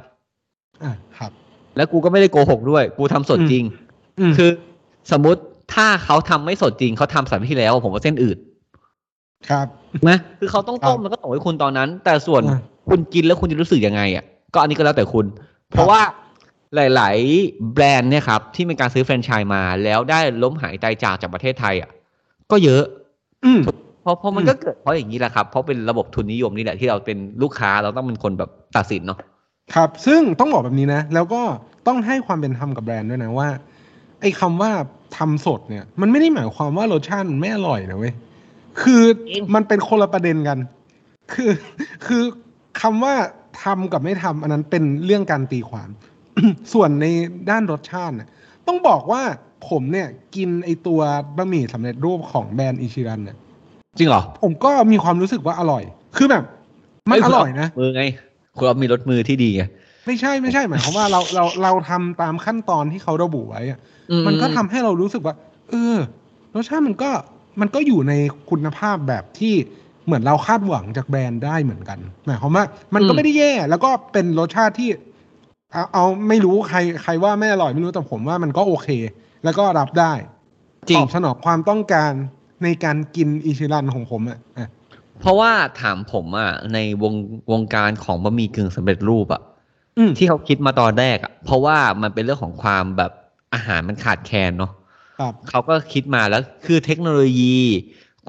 [0.84, 1.32] อ่าครับ
[1.76, 3.64] แล้วกูก็ไม่ได้โกหกด้วย กูทำสดอืมจริง
[4.20, 4.50] อืมคือ
[5.12, 5.42] สมมติ
[5.74, 8.38] ถ้าเขาทำไม่สดจริง เขาทำสัปดาห์ที่แล้ว ผมว่าเส้นอืด
[9.50, 9.68] ครับ
[10.10, 14.24] นะคือเขาต้องต้มครับแล้วก็ส่งให้คุณตอนนั้น แต่ส่วนอ่าคุณกินแล้วคุณจะรู้สึกยังไงอะ
[14.54, 15.26] ก็อันนี้ก็แล้วแต่คุณ
[15.72, 16.02] เพราะว่า
[16.76, 21.90] หลาย ๆ แบรนด์เนี่ยครับที่มีการซื้อแฟรนไชส์มาแล้วได้ล้มหายตายจากจากประเทศไทยอะ
[22.52, 22.84] ก็เยอะ
[23.46, 23.60] อืม
[24.02, 29.20] เพราะเพราะมันอืมก็เกิดเพราะอย่างนี้แหละครับ เพราะเป็นระบบทุนนิยมนี่แหละที่เราเป็นลูกค้าเราต้องเป็นคนแบบตัดสินเนาะ
[29.76, 31.42] ครับ ซึ่งต้องบอกแบบนี้นะ แล้วก็
[31.88, 33.50] ต้องให้ความเป็นธรรมกับแบรนด์ด้วยนะว่า
[34.22, 34.72] ไอ้คำว่า
[35.18, 38.14] ทำสดเนี่ย มันไม่ได้หมายความว่ารสชาติมันไม่อร่อยนะเว้ย
[38.82, 40.58] คือจริงมันเป็นคนละประเด็นกัน
[41.34, 41.52] คือ
[42.06, 42.24] คือ
[42.82, 43.16] คำว่า
[43.64, 45.90] ทำกับไม่ทำอันนั้นเป็นเรื่องการตีความ
[46.74, 47.06] ส่วนใน
[47.50, 48.30] ด้านรสชาติเนี่ย
[48.68, 49.22] ต้องบอกว่า
[49.70, 51.00] ผมเนี่ย กินไอตัว
[51.38, 53.38] บะหมี่สำเร็จรูปของแบรนด์อิชิรันเนี่ย
[53.98, 55.84] จริงเหรอ ผมก็มีความรู้สึกว่าอร่อย
[56.18, 56.44] คือแบบ
[57.10, 58.04] มันอร่อยนะมือไง
[58.58, 59.64] คุณเอามีรถมือที่ดีไง
[60.08, 63.80] ไม่ใช่ไม่ใช่หมายความว่าเราเราเราทำตามขั้นตอนที่เขาระบุไว้อะ
[64.12, 65.36] อืมันก็ทำให้เรารู้สึกว่า
[65.70, 65.98] เออ
[66.56, 67.10] รสชาติมันก็
[67.60, 68.14] มันก็อยู่ใน
[68.50, 69.54] คุณภาพแบบที่
[70.06, 74.90] เหมือนเราคาดหวังจากแบรนด์ได้เหมือนกันหมายความว่ามันก็ไม่ได้แย่ แล้วก็เป็นรสชาติที่
[75.72, 78.90] เอาเอาไม่รู้ใครใครว่าไม่อร่อยไม่รู้แต่ผมว่ามันก็โอเค
[79.44, 80.14] แล้วก็รับได้
[80.90, 82.12] จริง ตอบสนองความต้องการ
[82.64, 84.70] ในการกินอิชิรันของผมอะอะ
[85.22, 87.14] เพราะว่าถามผมอะในวง
[87.52, 89.42] วงการของบะหมี่กึ่งสำเร็จรูปอะ
[89.98, 93.12] อืมที่เขาคิดมาตอนแรกอะเพราะว่ามันเป็นเรื่องของความแบบ
[93.54, 94.81] อาหารมันขาดแคลนเนาะครับ
[95.50, 97.58] เขาก็คิดมาแล้วคือเทคโนโลยี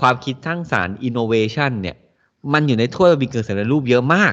[0.01, 1.97] ความคิดสร้างสรรค์ innovation เนี่ย
[2.53, 4.33] มันอยู่ในถ้วยบะหมี่กึ่งสำเร็จรูปเยอะมาก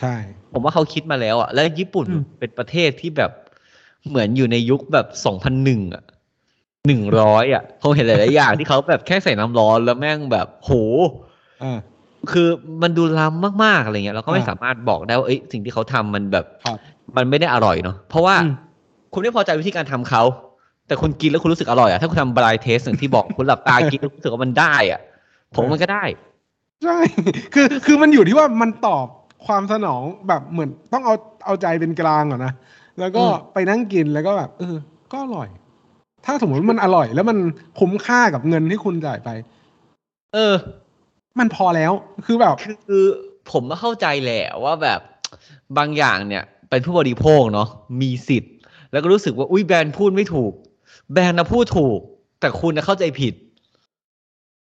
[0.00, 0.14] ใช่
[0.52, 3.30] ผมว่าเขาคิดมาแล้วอะ แล้วญี่ปุ่นอืมเป็นประเทศที่แบบ
[4.08, 6.02] เหมือนอยู่ในยุคแบบสองพันหนึ่งอะ
[6.86, 10.72] หนึ่งร้อยอะผมเห็นหลายๆอย่างที่เขาแบบแค่ใส่น้ำร้อนแล้วแม่งแบบโห
[11.62, 11.78] อ่า
[12.32, 12.48] คือ
[12.82, 16.78] มันดูล้ำมากๆอะไรเงี้ยเราก็ไม่อ่าสามารถบอกได้ว่าเอ้ยสิ่งที่เขาทำมันแบบครับ
[17.16, 18.54] มันไม่ได้อร่อยเนาะเพราะว่าอืม
[19.12, 20.22] คุณไม่พอใจวิธีการทำเขา
[20.86, 25.00] แต่คุณกินแล้วคุณรู้สึกอร่อยอะถ้าคุณทำบรายเทสอย่างที่บอกคุณหลับตากินแล้วรู้สึกว่ามันได้อะ
[25.54, 26.04] ผมว่ามันก็ได้
[26.84, 26.98] ใช่
[27.54, 29.06] คือคือมันอยู่ที่ว่ามันตอบ
[29.46, 32.52] ความสนองแบบเหมือนต้องเอาเอาใจเป็นกลางก่อนนะ
[33.00, 34.76] แล้วก็อืมไปนั่งกินแล้วก็แบบเออ
[35.12, 35.48] ก็อร่อย
[36.24, 37.38] ถ้าสมมติมันอร่อย แล้วมัน
[37.80, 39.30] คุ้มค่ากับเงินที่คุณจ่ายไป
[40.34, 40.54] เออ
[41.38, 41.92] มันพอแล้ว
[42.26, 42.54] คือแบบ
[42.88, 43.04] คือ
[43.52, 45.00] ผมก็เข้าใจแหละว่าแบบ
[45.78, 47.68] บางอย่างเนี่ย เป็นผู้บริโภคเนาะ
[48.00, 48.52] มีสิทธิ์
[48.92, 50.52] แล้วก็รู้สึกว่าอุ้ยแบรนด์พูดไม่ถูก
[51.12, 51.98] แบรนด์นะพูดถูก
[52.40, 53.34] แต่คุณนะเข้าใจผิด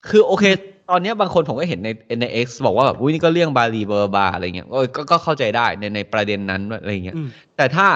[0.09, 0.45] คือโอเค
[0.89, 1.89] ตอนเนี้ยบางคนผมก็เห็นใน
[2.21, 7.87] ใน X บอกว่าแบบอุ้ยนี่ก็เลี่ยงบาลีเบอร์บาอะไรเงี้ยก็ก็ก็เข้าใจได้ในในประเด็นนั้นอะไรเงี้ยอืมแต่ถ้า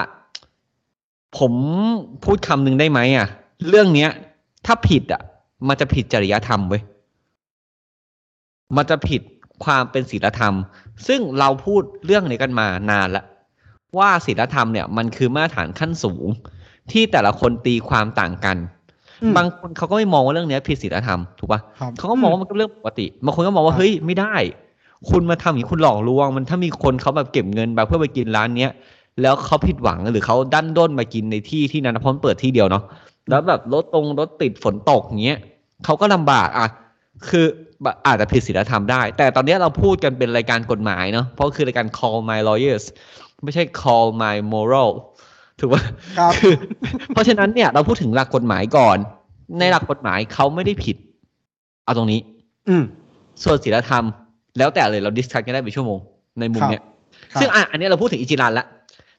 [1.38, 1.52] ผม
[2.24, 3.28] พูดคำหนึ่งได้ไหมอะ
[3.68, 4.10] เรื่องเนี้ย
[4.66, 5.22] ถ้าผิดอะ
[5.68, 6.82] มันจะผิดจริยธรรมเว้ย
[8.76, 9.22] มันจะผิด
[9.64, 10.54] ความเป็นศีลธรรม
[11.06, 13.24] ซึ่งเราพูดเรื่องนี้กันมานานแล้ว
[13.98, 16.26] ว่าศีลธรรมเนี่ย มันคือมาตรฐานขั้นสูง
[16.92, 18.56] ที่แต่ละคนตีความต่างกัน
[19.22, 24.34] อืมบางคนเขาก็ไม่มองว่าเรื่องเนี้ยผิดศีลธรรมถูกปะครับเขาก็มองว่ามันก็เรื่องปกติบางคนก็มองว่าครับเฮ้ยไม่ได้
[25.10, 28.72] คุณมาทำอย่างนี้คุณหลอกลวง มันถ้ามีคนเขาแบบเก็บเงินแบบเพื่อไปกินร้านเนี้ย
[29.22, 32.82] แล้วเขาผิดหวังหรือเขาดันด้นมากินในที่ที่นั้นนะเพราะมันเปิดที่เดียวเนาะ
[33.28, 35.38] แล้วแบบรถตรงรถติดฝนตกอย่างเงี้ย
[35.84, 36.68] เขาก็ลำบากอะ
[37.28, 37.46] คือ
[37.82, 42.84] แบบอาจจะผิดศีลธรรมได้ แต่ตอนเนี้ยเราพูดกันเป็นรายการกฎหมายเนาะเพราะคือรายการ call my lawyers
[43.44, 44.90] ไม่ใช่ common moral
[45.60, 45.82] ถูกปะ
[46.18, 46.54] ครับคือ
[47.14, 48.96] เพราะฉะนั้นเนี่ยเราพูดถึงหลักกฎหมายก่อน
[49.58, 50.96] ในหลักกฎหมายเขาไม่ได้ผิด
[51.84, 52.20] เอาตรงนี้
[52.68, 52.84] อืม
[53.42, 54.04] ส่วนศีลธรรม
[54.58, 55.98] แล้วแต่เลยเรา discuss กันได้เป็นชั่วโมง
[56.40, 56.82] ในมุมเนี้ย
[57.32, 58.66] ครับซึ่งอะอันนี้เราพูดถึงอิจิรันละ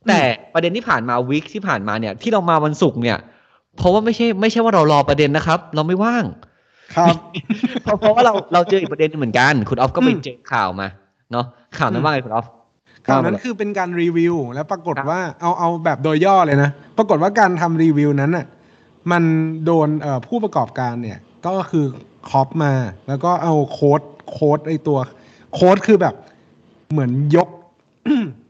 [0.07, 0.19] แต่
[0.53, 3.17] ประเด็นที่ผ่านมา week ที่ผ่านมาเนี่ย ที่เรามาวันศุกร์เนี่ย
[3.77, 6.25] เพราะว่าไม่ใช่ไม่ใช่ว่าเรารอประเด็นนะครับ เราไม่ว่าง
[6.95, 7.15] ครับ
[7.83, 10.87] เพราะเพราะว่าเราเราเจออีกประเด็นหนึ่งเหมือนกัน คุณออฟก็ไปอืมเจอข่าวมา
[11.31, 11.45] เนาะ
[11.77, 12.45] ข่าวนั้อืนมว่าไงคุณออฟ
[13.09, 18.45] ข่าวนั้นเล่มคือเป็นการรีวิว แล้วปรากฏครับว่าเอาเอาแบบโดยย่อเลยนะ ปรากฏว่าการทำรีวิวนั้นน่ะ
[19.11, 19.23] มัน
[19.65, 21.85] โดนเอ่อผู้ประกอบการเนี่ย ก็คือ
[22.29, 22.73] คอปมา
[23.07, 24.97] แล้วก็เอาโค้ดโค้ดไอตัว
[25.53, 26.15] โค้ดคือแบบ
[26.91, 27.49] เหมือนยก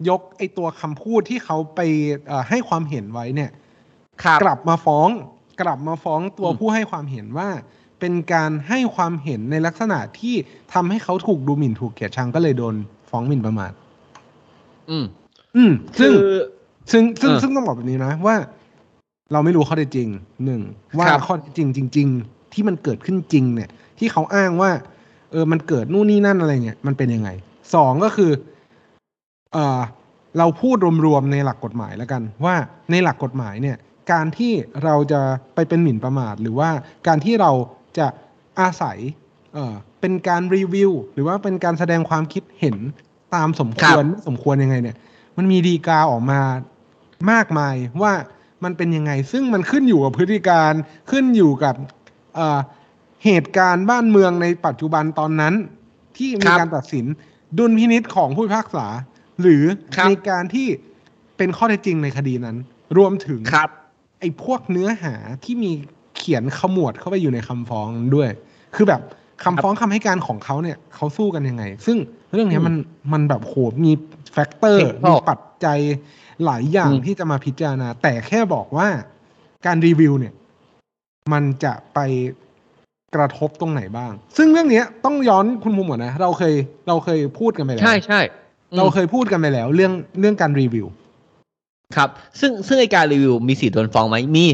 [0.10, 1.80] ยกไอตัวคำพูดที่เขาไป
[2.28, 3.52] เอ่อให้ความเห็นไว้เนี่ย
[4.24, 5.10] ครับกลับมาฟ้อง
[5.62, 7.50] กลับมาฟ้องตัวอืมผู้ให้ความเห็นว่า
[8.00, 10.36] เป็นการให้ความเห็นในลักษณะที่
[10.74, 12.76] ทำให้เขาถูกดูหมิ่นถูกเกลียดชังก็เลยโดน
[13.10, 13.72] ฟ้องหมิ่นประมาท
[14.92, 15.06] อืม
[15.58, 16.22] อืมคืซึ่งอ
[16.92, 18.36] ซึ่งซึ่งเออซึ่งต้องบอกแบบนี้นะว่า
[19.32, 20.08] เราไม่รู้ข้อเท็จจริง
[20.46, 20.62] หนึ่ง
[20.98, 24.72] ว่าครับข้อเท็จจริงจริง ๆ ที่มันเกิดขึ้นจริง เนี่ย ที่เขาอ้างว่า
[25.32, 27.30] เออมันเกิดนู่นนี่นั่นอะไรเงี้ยมันเป็นยังไง
[27.76, 28.32] สองก็คือ
[29.54, 29.82] เออ
[30.38, 32.56] เราพูดรวมๆในหลักกฎหมายแล้วกัน ว่า
[32.92, 33.78] ในหลักกฎหมายเนี่ย
[34.12, 35.22] การที่เราจะ
[35.56, 36.70] ไปเป็นหมิ่นประมาท หรือว่า
[37.08, 37.52] การที่เรา
[37.98, 38.08] จะ
[38.60, 38.98] อาศัย
[39.54, 42.78] เออเป็นการรีวิว หรือว่าเป็นการแสดงความคิดเห็น
[43.36, 44.98] ตามสมควรไม่สมควรยังไง เนี่ย
[45.38, 46.40] มันมีดีกาออกมา
[47.32, 48.14] มากมายว่า
[48.64, 50.74] มันเป็นยังไง ซึ่งมันขึ้นอยู่กับพฤติการ
[51.12, 51.76] ขึ้นอยู่กับ
[52.36, 52.60] เอ่อ
[53.26, 55.54] เหตุการณ์บ้านเมืองในปัจจุบันตอนนั้น
[56.18, 57.06] ที่มีครับการตัดสิน
[57.58, 58.88] ดุลพินิษของผู้พิพากษา
[59.42, 59.64] หรือ
[59.96, 60.68] ครับในการที่
[61.38, 62.58] เป็นข้อเท็จจริงในคดีนั้น
[62.98, 63.70] รวมถึงครับ
[64.20, 65.14] ไอ้พวกเนื้อหา
[65.44, 65.72] ที่มี
[66.18, 68.30] เขียนขมวดเข้าไปอยู่ในคำฟ้องด้วย
[68.76, 69.02] คือแบบ
[69.44, 71.98] คำฟ้องคำให้การของเขาเนี่ยเขาสู้กันยังไง ซึ่ง
[72.34, 72.76] เรื่องเนี้ยมัน
[73.14, 73.92] มันแบบโหมี
[74.34, 75.80] แฟกเตอร์เทคนิคมีปัจจัย
[76.46, 78.88] หลายอย่างอืมที่จะมาพิจารณา แต่แค่บอกว่า
[79.66, 80.34] การรีวิวเนี่ย
[81.34, 82.00] มันจะไป
[83.16, 86.54] กระทบตรงไหนบ้าง ซึ่งเรื่องเนี้ยต้องย้อนคุณภูมิก่อนนะ เราเคย
[86.88, 88.22] เราเคยพูดกันไปแล้ว ใช่ใช่
[88.72, 90.88] อืมเราเคยพูดกันไปแล้ว เรื่องเรื่องการรีวิว
[91.96, 94.46] ครับ ซึ่งซึ่งไอการรีวิวมีสิทธิ์โดนฟ้องไหมมี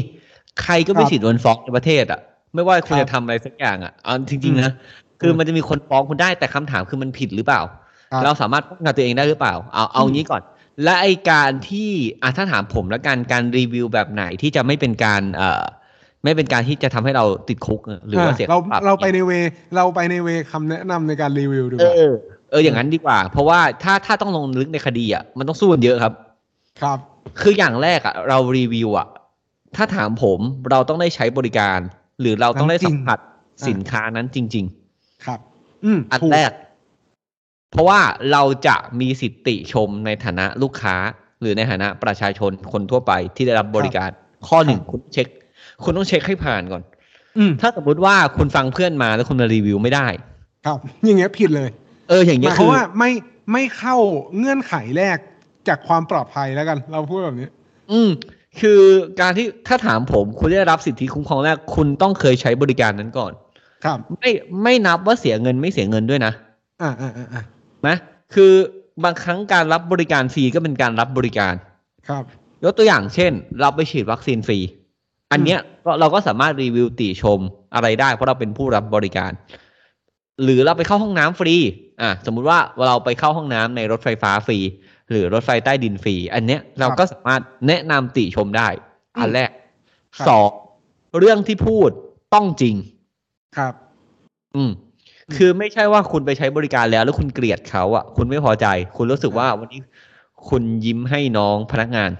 [0.62, 2.20] ใครก็มีครับสิทธิ์โดนฟ้องในประเทศอะ
[2.54, 4.70] ไม่ว่าคุณครับจะทำอะไรสักอย่างอะเอาจริง ๆ นะ
[5.20, 7.62] คือมันจะมีคนฟ้องคุณได้แต่คำถามคือมันผิดหรือเปล่า
[8.12, 10.42] ครับเราสามารถป้องกันตัวเองได้หรือเปล่า เอาเอาอืมงี้ก่อน
[10.84, 11.90] และไอการที่
[12.22, 15.62] อะถ้าถามผมแล้วกันการรีวิวแบบไหนที่จะไม่เป็นการเอ่อ
[16.24, 19.32] ไม่เป็นการที่จะทำให้เราติดคุกหรือว่าเสียเราค่ปรับเราไปในเว
[19.76, 22.12] เราไปในเวคำแนะนำในการรีวิวดีกเอว่าอ
[22.50, 26.12] เอออย่างนั้นดีกว่า เพราะว่าถ้าถ้าต้องลงลึกในคดีอะมันต้องสู้กันเยอะครับ
[26.82, 26.98] ครับ
[27.40, 29.08] คืออย่างแรกอะเรารีวิวอะ
[29.76, 31.78] ถ้าถามผมเราต้องได้ใช้บริการ
[32.20, 34.66] หรือเราต้องได้สัมผัสอะสินค้านั้นจริง
[35.24, 35.40] ครับ
[35.84, 36.52] อืมๆอันถูกแรก
[37.72, 38.00] เพราะว่า
[38.32, 40.96] เราจะมีสิทธิติชมในฐานะลูกค้า
[41.40, 44.10] หรือในฐานะประชาชนคนทั่วไปที่ได้รับบริการ
[44.48, 45.28] ข้อหนึ่งคุณเช็ค
[45.82, 46.82] คุณต้องเช็คให้ผ่านก่อน
[47.38, 50.06] อืมถ้าสมมติว่าคุณฟังเพื่อนมาแล้วคุณมารีวิวไม่ได้
[50.66, 51.70] ครับ อย่างเงี้ยผิดเลย
[52.08, 53.10] เออ อย่างหเงี้มายยคคืวามอว่าไม่
[53.52, 53.96] ไม่เข้า
[54.38, 55.18] เงื่อนไขแรก
[55.68, 57.48] จากความปลอดภัยแล้วกัน เราพูดแบบนี้
[57.92, 58.10] อืม
[58.60, 58.80] คือ
[59.20, 63.32] การที่ถ้าถามผม คุณได้รับสิทธิคุ้มครองแรก คุณต้องเคยใช้บริการนั้นก่อน
[63.86, 64.30] ครับไม่
[64.62, 66.32] ไม่นับว่าเสียเงินไม่เสียเงินด้วยนะ
[66.82, 67.42] อ่าอ่าอ่าอ่า
[67.86, 67.96] นะ
[68.34, 68.52] คือ
[69.04, 71.54] บางครั้งการรับบริการฟรีก็เป็นการรับบริการ
[72.08, 72.24] ครับ
[72.64, 74.58] ยกตัวอย่างเช่น เราไปฉีดวัคซีนฟรี
[75.32, 77.40] อันเนี้ยก็เราก็สามารถรีวิวติชม
[77.74, 79.32] อะไรได้ เพราะเราเป็นผู้รับบริการ
[80.42, 81.56] หรือเราไปเข้าห้องน้ำฟรี
[82.02, 84.58] อะสมมุติว่าเราไปเข้าห้องน้ำในรถไฟฟ้าฟรี
[85.10, 88.68] หรือรถไฟใต้ดินฟรี อันเนี้ยเราก็สามารถแนะนำติชมได้
[89.20, 89.50] อันแรก
[90.16, 90.50] ครับสอง
[91.18, 91.90] เรื่องที่พูด
[92.34, 92.74] ต้องจริง
[93.56, 93.74] ครับ
[94.56, 94.70] อืม
[95.36, 98.66] คือไม่ใช่ว่าคุณไปใช้บริการแล้ว แล้วคุณเกลียดเขาอะคุณไม่พอใจ
[98.96, 99.80] คุณรู้สึกว่าวันนี้
[100.48, 102.10] คุณยิ้มให้น้องพนักงาน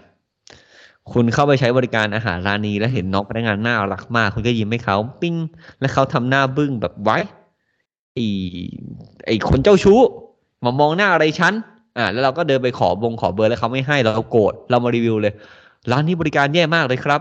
[1.13, 5.35] คุณเข้าไปใช้บริการอาหารร้านนี้ แล้วเห็นน้องพนักงานน่ารักมาก คุณก็ยิ้มให้เขาปิ้ง
[5.81, 7.19] แล้วเขาทำหน้าบึ้งแบบไว้
[8.15, 8.27] ไอ้
[9.27, 10.01] ไอ้คนเจ้าชู้
[10.65, 11.55] มามองหน้าอะไรฉัน
[11.97, 15.35] อ่าแล้วเราก็เดินไปขอบงขอเบอร์แล้วเขาไม่ให้เราโกรธเรามารีวิวเลย
[15.91, 17.21] ร้านนี้บริการแย่มากเลยครับ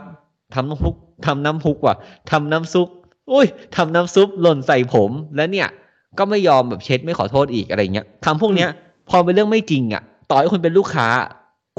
[0.54, 1.96] ทำน้ำพุกทำน้ำพุกว่ะ
[2.32, 2.88] ทำน้ำซุป
[3.32, 5.70] อุ้ยทำน้ำซุปหล่นใส่ผม แล้วเนี่ย
[6.18, 8.70] ก็ไม่ยอมแบบเช็ดไม่ขอโทษอีกอะไรเงี้ยคำพวกเนี้ย
[9.10, 11.08] พอเป็นเรื่องไม่จริงอะ ต่อให้คุณเป็นลูกค้า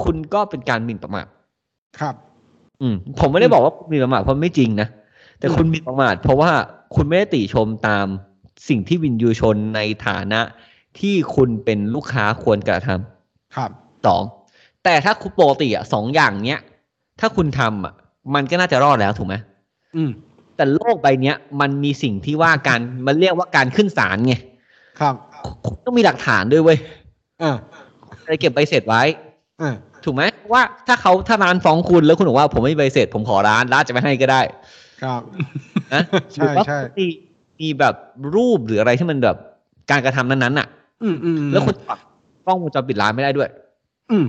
[0.03, 1.27] คุณก็เป็นการหมิ่นประมาท
[1.99, 2.15] ครับ
[2.81, 4.87] อืม ผมไม่ได้บอกว่าคุณหมีประมาทเพราะไม่จริงนะ
[5.39, 6.51] แต่อืมคุณหมีประมาทเพราะว่า
[6.95, 8.05] คุณไม่ได้ติชมตาม
[8.69, 10.41] สิ่งที่วินยูชนในฐานะ
[10.99, 13.71] ที่คุณเป็นลูกค้าควรกระทำครับ
[14.05, 14.23] สอง
[14.83, 16.61] แต่ถ้าคุณปกติอะสองอย่างเนี้ย
[17.19, 17.93] ถ้าคุณทำอะ
[18.35, 19.35] มันก็น่าจะรอดแล้วถูกไหม
[19.95, 20.09] อืม
[20.57, 24.35] แต่โลกใบเนี้ยมันมีสิ่งที่ว่าการมันเรียกว่าการขึ้นศาลไง
[24.99, 25.15] ครับ
[25.65, 26.77] คุณต้องมีหลักฐานด้วยเว้ย
[27.41, 27.55] อ่า
[28.23, 29.03] อะไรเก็บใบเสร็จไว้
[29.61, 34.41] อ่าถูกไหมว่าถ้าเขาถ้าร้านฟ้องคุณแล้วคุณบอกว่าผมไม่มีใบเสร็จผมขอร้านร้านจะไม่ให้ก็ได้
[35.03, 35.21] ครับ
[35.93, 36.03] นะ
[36.35, 37.05] หใช่รือว่าใช่มี
[37.59, 37.95] มีแบบ
[38.35, 39.37] รูปหรืออะไรที่มันแบบ
[39.91, 40.67] การกระทำนั้นๆน่ะ
[41.03, 41.99] อืมอืมแล้วคุณปัก
[42.45, 43.49] กล้องวงจรปิดร้านไม่ได้ด้วย
[44.11, 44.25] อืม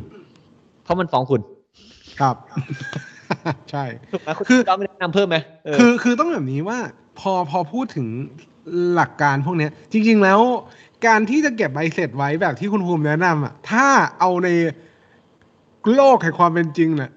[0.82, 1.40] เพราะมันฟ้องคุณ
[2.20, 2.36] ครับ
[3.70, 6.78] ใช่ถูกไหมคุณคือก็ไม่ได้แนะนำเพิ่มไหมเออคือคือต้องแบบนี้ว่า
[7.18, 8.06] พอพอพูดถึง
[8.94, 10.40] หลักการพวกเนี้ยจริง ๆ แล้ว
[11.06, 13.86] การที่จะเก็บใบเสร็จไว้แบบที่คุณภูมิแนะนำอะ ถ้า
[14.18, 14.48] เอาใน
[15.94, 17.10] โลกแห่งความเป็นจริงเนี่ย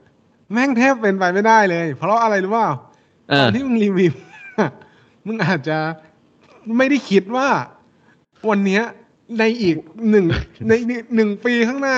[0.54, 2.69] แม่งแทบเป็นไปไม่ได้เลย เพราะอะไรรู้เปล่า
[3.30, 4.13] เอตออนที่มึงรีวิว
[5.26, 5.78] มึงอาจจะ
[6.78, 7.47] ไม่ได้คิดว่า
[8.50, 8.84] วันเนี้ย
[9.39, 9.76] ในอีก
[10.10, 10.26] หนึ่ง
[10.67, 10.74] ใน
[11.15, 11.97] หนึ่งปีข้างหน้า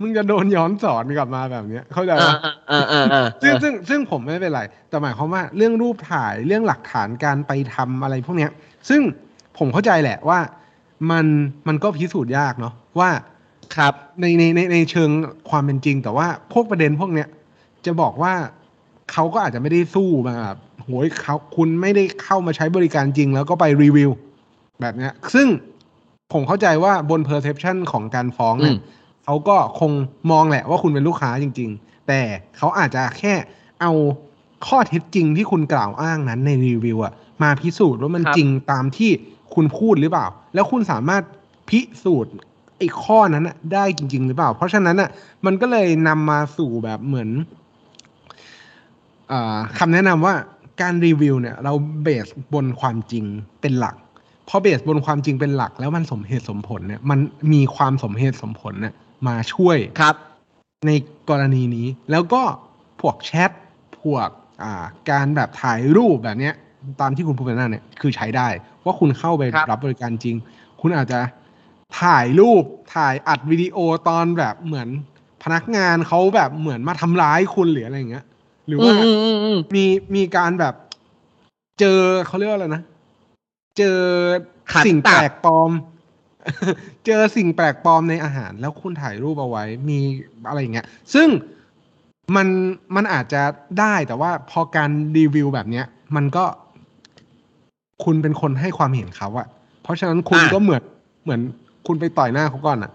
[0.00, 2.36] มึงจะโดนย้อนสอนกลับมาแบบเนี้ย เข้าใจอ่าปะ
[2.70, 8.50] อ่าอ่าอ่าซึ่งซึ่งซึ่งผมไม่เป็นไร แต่หมายความว่าเรื่องรูปถ่ายเรื่องหลักฐานการไปทำอะไรพวกเนี้ย
[8.88, 9.00] ซึ่ง
[9.58, 10.38] ผมเข้าใจแหละว่า
[11.10, 11.26] มัน
[11.68, 13.10] มันก็พิสูจน์ยากเนาะว่า
[13.76, 15.10] ครับในในในในเชิง
[15.50, 17.28] ความเป็นจริง แต่ว่าพวกประเด็นพวกเนี้ย
[17.86, 18.34] จะบอกว่า
[19.12, 24.10] เขาก็อาจจะไม่ได้สู้มาแบบโหยเขาคุณไม่ได้เข้ามาใช้บริการจริง แล้วก็ไปรีวิว
[24.80, 25.48] แบบเนี้ย ซึ่ง
[26.32, 28.80] ผมเข้าใจว่าบน perception ของการฟ้องเนี่ยอืม
[29.24, 29.92] เขาก็คง
[30.30, 32.20] มองแหละว่าคุณเป็นลูกค้าจริง ๆ แต่
[32.56, 33.34] เขาอาจจะแค่
[33.80, 33.92] เอา
[34.66, 39.10] ข้อเท็จจริงที่คุณกล่าวอ้างนั้นในรีวิวอะมาพิสูจน์ว่ามันครับจริงตามที่
[39.54, 41.22] คุณพูดหรือเปล่า แล้วคุณสามารถ
[41.68, 42.34] พิสูจน์
[42.78, 45.10] ไอ้ข้อนั้นน่ะได้จริง ๆ หรือเปล่า เพราะฉะนั้นอะ
[45.46, 47.28] มันก็เลยนำมาสู่แบบเหมือน
[49.32, 50.34] อาคำแนะนำว่า
[50.80, 53.24] การรีวิวเนี่ย เราเบสบนความจริง
[53.60, 53.96] เป็นหลัก
[54.48, 57.18] พอเบสบนความจริงเป็นหลักแล้วมันสมเหตุสมผลเนี่ยมัน
[57.52, 58.94] มีความสมเหตุสมผลเนี่ย
[59.28, 60.14] มาช่วยครับ
[60.86, 60.90] ใน
[61.30, 62.42] กรณีนี้ แล้วก็
[63.00, 63.50] พวกแชท
[64.00, 64.28] พวก
[64.62, 66.54] อ่าการแบบถ่ายรูปแบบเนี้ย
[67.00, 68.48] ตามที่คุณพูดไปนั่นเนี่ยคือใช้ได้
[68.84, 70.36] ว่าคุณเข้าไปครับรับบริการจริง
[70.80, 71.20] คุณอาจจะ
[72.00, 73.76] ถ่ายรูปถ่ายอัดวิดีโอ
[74.08, 74.88] ตอนแบบเหมือน
[75.42, 78.24] พนักงานเขาแบบเหมือนมาทำร้ายคุณหรืออะไรอย่างเงี้ย
[78.66, 79.84] หรืออืว่ามอืมอืมอืมมี
[80.16, 80.74] มีการแบบ
[81.80, 82.82] เจอเขาเรียกว่าอะไรนะ
[83.78, 83.98] เจอ
[84.72, 85.70] ขัดสิ่งตัแปดลกปลอม
[87.06, 89.98] เจอสิ่งแปลกปลอมในอาหาร แล้วคุณถ่ายรูปเอาไว้ มี
[90.48, 91.28] อะไรอย่างเงี้ย ซึ่ง
[92.36, 92.48] มัน
[92.96, 93.42] มันอาจจะ
[93.80, 96.44] ได้แต่ว่าพอการรีวิวแบบเนี้ย มันก็
[98.04, 99.46] คุณเป็นคนให้ความเห็นเขาอะ
[99.82, 100.82] เพราะฉะนั้นคุณอะก็เหมือน
[101.24, 101.40] เหมือน
[101.86, 102.92] คุณไปต่อยหน้าเขาก่อนอะ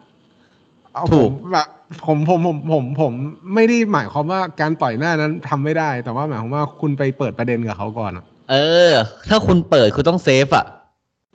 [0.94, 1.68] เอาถูผกมแบบ
[2.06, 3.14] ผมผมผมผมผม
[3.54, 8.56] ไม่ได้หมายความว่าการต่อยหน้านั้นทำไม่ได้ แต่ว่าหมายความว่าคุณไปเปิดประเด็นกับเขาก่อนอะเอ
[8.92, 8.94] อ
[9.30, 10.66] ถ้าคุณเปิดคุณต้องเซฟอะ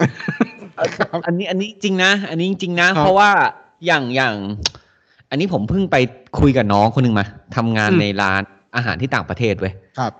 [0.01, 0.09] ครั
[0.46, 0.49] บ
[1.27, 3.31] อันนี้อันนี้จริงนะ อันนี้จริงนะครับเพราะว่า
[3.87, 4.35] อย่างอย่าง
[5.31, 5.97] อันนี้ผมเพิ่งไป
[6.40, 8.43] คุยกับน้องคนหนึ่งมาทำงานอืมในร้าน
[8.77, 10.12] อาหารที่ต่างประเทศเว้ยครับ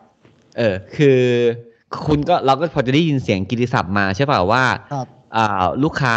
[0.59, 1.19] เออ คือ
[2.07, 6.17] คุณก็เราก็พอจะได้ยินเสียงกิติศัพท์มาใช่เปล่าว่าครับอ่าลูกค้า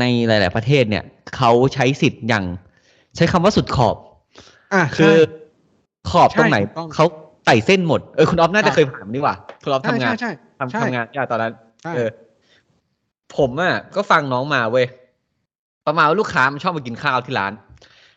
[0.00, 1.04] ในหลาย ๆ ประเทศเนี่ย
[1.36, 2.44] เขาใช้สิทธิ์อย่าง
[3.16, 3.96] ใช้คำว่าสุดขอบ
[4.74, 5.16] อะคืใช่อ
[6.10, 7.06] ขอบตรงไหนใช่ถูกต้องเขา
[7.46, 12.08] ไต่เส้นหมด เออคุณออฟน่าครัจะบเคยผ่านนี่หว่าคุณออฟใช่ทำงานใช่ใช่ทำใช่ทำงานยากตอนนั้นใช่เออ
[13.36, 14.86] ผมอะก็ฟังน้องมาเว้ย
[15.86, 17.52] ประมาณว่าลูกค้ามันชอบมากินข้าวที่ร้าน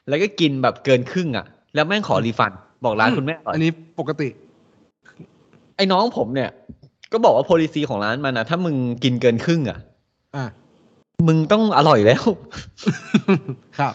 [0.08, 1.46] แล้วก็กินแบบเกินครึ่งอะ
[1.76, 2.52] แล้วแม่งขอรีฟัน
[2.86, 4.28] บอกร้านคุณแม่อร่อยอันนี้ปกติ
[5.76, 6.50] ไอ้น้องผมเนี่ย
[7.12, 9.78] ก็บอกว่า policy ของร้านมันนะถ้ามึงกินเกินครึ่งอะ
[10.36, 10.46] อะ
[11.28, 12.24] มึงต้องอร่อยแล้ว
[13.80, 13.94] ครับ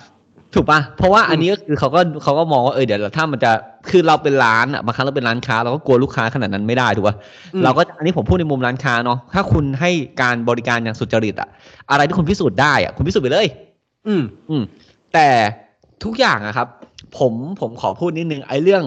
[0.57, 3.51] ถูกปะเพราะว่าอันนี้ก็คือเขาก็เขาก็มองว่าเออเดี๋ยวถ้ามันจะ
[3.91, 7.17] คือเราเป็นร้านอะบางครั้งเราเป็นร้านค้าเราก็กลัวลูกค้าขนาดนั้นไม่ได้ถูกปะ
[7.55, 9.91] อืมเราก็อันนี้ผมพูดในมุมร้านค้าเนาะถ้าคุณให้
[10.23, 11.49] การบริการอย่างสุจริตอะ
[11.91, 13.47] อะไรที่คุณพิสูจน์ได้อะคุณพิสูจน์ไปเลย
[14.07, 14.63] อืมอืม
[15.15, 15.29] แต่
[16.05, 16.69] ทุกอย่างอะครับ
[17.19, 18.83] ผมผมขอพูดนิดนึงไอ้เรื่อง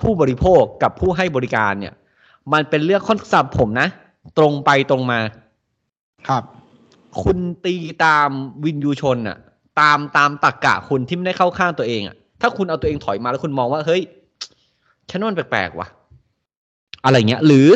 [0.00, 1.94] ผู้บริโภคกับผู้ให้บริการเนี่ย
[2.52, 3.88] มันเป็นเรื่องค่อนสับผมนะ
[4.38, 5.20] ตรงไปตรงมา
[6.28, 6.42] ครับ
[7.22, 7.74] คุณตี
[8.04, 8.28] ตาม
[8.64, 9.38] วินยูชนอะ
[9.80, 14.02] ตามตามตักกะคุณที่ไม่ได้เข้าข้างตัวเองอะถ้าคุณเอาตัวเองถอยมาแล้วคุณมองว่าเฮ้ย
[15.10, 15.88] ฉันว่ามันแปลกๆว่ะ
[17.04, 17.68] อะไรเงี้ย หรือ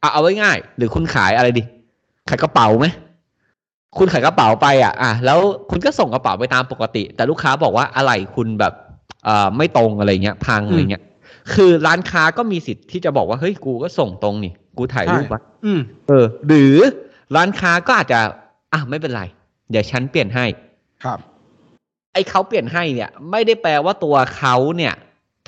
[0.00, 1.62] เอาเอาไว้ง่าย หรือคุณขายอะไรดิ
[2.28, 2.86] ขายกระเป๋าไหม
[3.98, 5.38] คุณขายกระเป๋าไปอะ อะ แล้ว
[5.70, 8.72] คุณก็ส่งกระเป๋าไปตามปกติ แต่ลูกค้าบอกว่าอะไรคุณแบบ
[9.24, 11.02] เอ่อไม่ตรงอะไรเงี้ย พังอะไรเงี้ย
[11.54, 16.76] คือร้านค้าก็มีสิทธิ์ที่จะบอกว่าเฮ้ยกูก็ส่งตรงนี่ กูถ่ายรูปวะอืมเออ หรือ
[17.36, 18.20] ร้านค้าก็อาจจะ
[18.72, 19.22] อะไม่เป็นไร
[19.70, 20.44] เดี๋ยวฉันเปลี่ยนให้
[21.04, 21.18] ครับ
[22.14, 24.94] ไอ้เขาเปลี่ยนให้เนี่ย ไม่ได้แปลว่าตัวเขาเนี่ย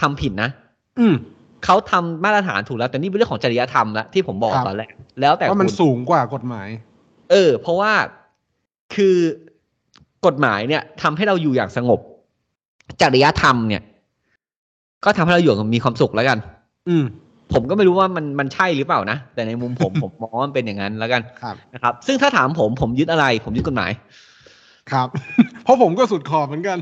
[0.01, 0.51] ทำผิดนะ
[0.99, 1.15] อืม
[1.65, 6.69] เขาทำมาตรฐานถูกแล้ว แต่นี่เป็นเรื่องของจริยธรรมแล้วที่ผมบอกครับตอนแรกแล้วแต่ว่ามันคุณสูงกว่ากฎหมาย
[7.31, 7.93] เออ เพราะว่า
[8.95, 9.17] คือ
[10.27, 12.01] กฎหมายเนี่ยทำให้เราอยู่อย่างสงบ
[13.03, 13.83] จริยธรรมเนี่ย
[15.05, 16.39] ก็ทำให้เราอยู่อย่างมีความสุขแล้วกัน
[16.89, 17.05] อืม
[17.53, 23.91] ผมก็ไม่รู้ว่ามันมันใช่หรือเปล่านะ แต่ในมุมผมผมมองว่ามันเป็นอย่างนั้นแล้วกันครับนะครับ ซึ่งถ้าถามผมผมยึดอะไร ผมยึดกฎหมาย
[24.91, 25.09] ครับ
[25.67, 26.79] เพราะผมก็สุดขอบเหมือนกัน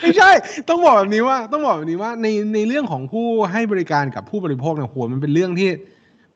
[0.00, 0.30] ไม่ใช่
[0.68, 5.70] ต้องบอกแบบนี้ว่า ต้องบอกแบบนี้ว่าในในเรื่องของผู้ให้บริการกับผู้บริโภคเนี่ยโหมันเป็นเรื่องที่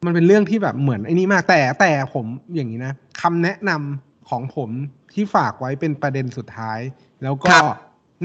[0.04, 4.70] มันเป็นเรื่องที่แบบเหมือนไอ้นี่มากแต่แต่ผมอย่างนี้นะคำแนะนำของผม
[5.14, 6.78] ที่ฝากไว้เป็นประเด็นสุดท้าย
[7.22, 7.64] แล้วก็ครับ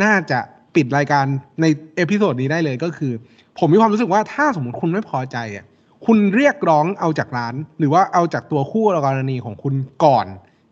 [0.04, 0.40] น่าจะ
[0.76, 1.26] ปิดรายการ
[1.62, 1.66] ใน
[1.96, 3.14] episode นี้ได้เลยก็คือ
[3.60, 5.66] ผมมีความรู้สึกว่าถ้าสมมติคุณไม่พอใจอะ
[6.06, 9.74] คุณเรียกร้องเอาจากร้าน หรือว่าเอาจากตัวคู่กรณีของคุณ
[10.06, 10.28] ก่อน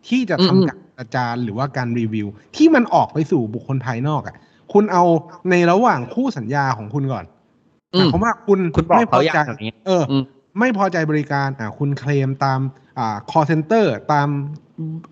[0.08, 2.26] ที่จะทำอืมการ ประจานหรือว่าการรีวิว
[2.56, 4.36] ที่มันออกไปสู่บุคคลภายนอกอะ
[4.72, 5.04] คุณเอา
[5.50, 7.24] ในระหว่างคู่สัญญาของคุณก่อน
[7.94, 10.22] หอืมายมความว่าคุณคุณบอกไม่พอเขาอย่างใจแบบนี้เอออม
[10.58, 12.60] ไม่พอใจบริการอ่าคุณเคลมตาม
[12.98, 14.28] อ่า call center ตาม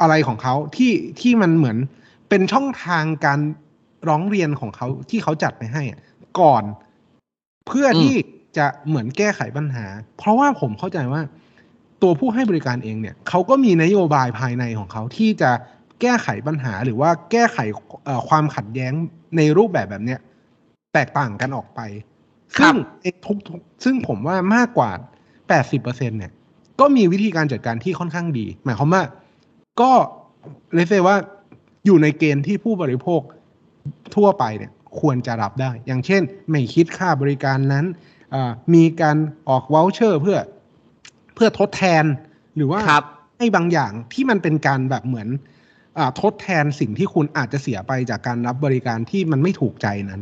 [0.01, 1.77] อะไรของเขาที่ที่มันเหมือน
[2.29, 3.41] เป็นช่องทางการ
[4.09, 6.01] ร้องเรียนของเขาที่เขาจัดไปให้อะ
[6.41, 6.65] ก่อน
[7.67, 8.15] เพื่ออมที่
[8.57, 9.87] จะเหมือนแก้ไขปัญหา
[10.19, 11.21] เพราะว่าผมเข้าใจว่า
[12.03, 15.51] ตัวผู้ให้บริการเองเนี่ยเขาก็มีนโยบายภายในของเขาที่จะ
[16.01, 17.59] แก้ไขปัญหาหรือว่าแก้ไข
[18.05, 18.93] เอ่อความขัดแย้ง
[19.37, 20.21] ในรูปแบบแบบเนี้ย
[20.95, 21.81] แตกต่างกันออกไป
[22.59, 24.91] ครัซึ่บงไอ้ทุกทุกซึ่งผมว่ามากกว่า
[25.55, 26.33] 80%เนี่ย
[26.81, 29.03] ก็มีวิธีการจัดการที่ค่อนข้างดี หมายความว่า
[29.81, 29.93] ก็
[30.75, 31.17] เลยเซว่า
[31.87, 33.21] อยู่ในเกณฑ์ที่ผู้บริโภค
[34.15, 37.85] ทั่วไปเนี่ยควรจะรับได้ อย่างเช่น ไม่คิดค่าบริการนั้น
[38.35, 39.17] อ่ามีการ
[39.49, 40.39] ออกวอลเชอร์เพื่อ
[41.35, 42.05] เพื่อทดแทน
[42.57, 43.05] หรือว่าครับ
[43.39, 45.41] ให้บางอย่างที่มันเป็นการแบบเหมือนอา
[46.21, 50.21] ทดแทนสิ่งที่คุณอาจจะเสียไปจากการรับบริการที่มันไม่ถูกใจนั้น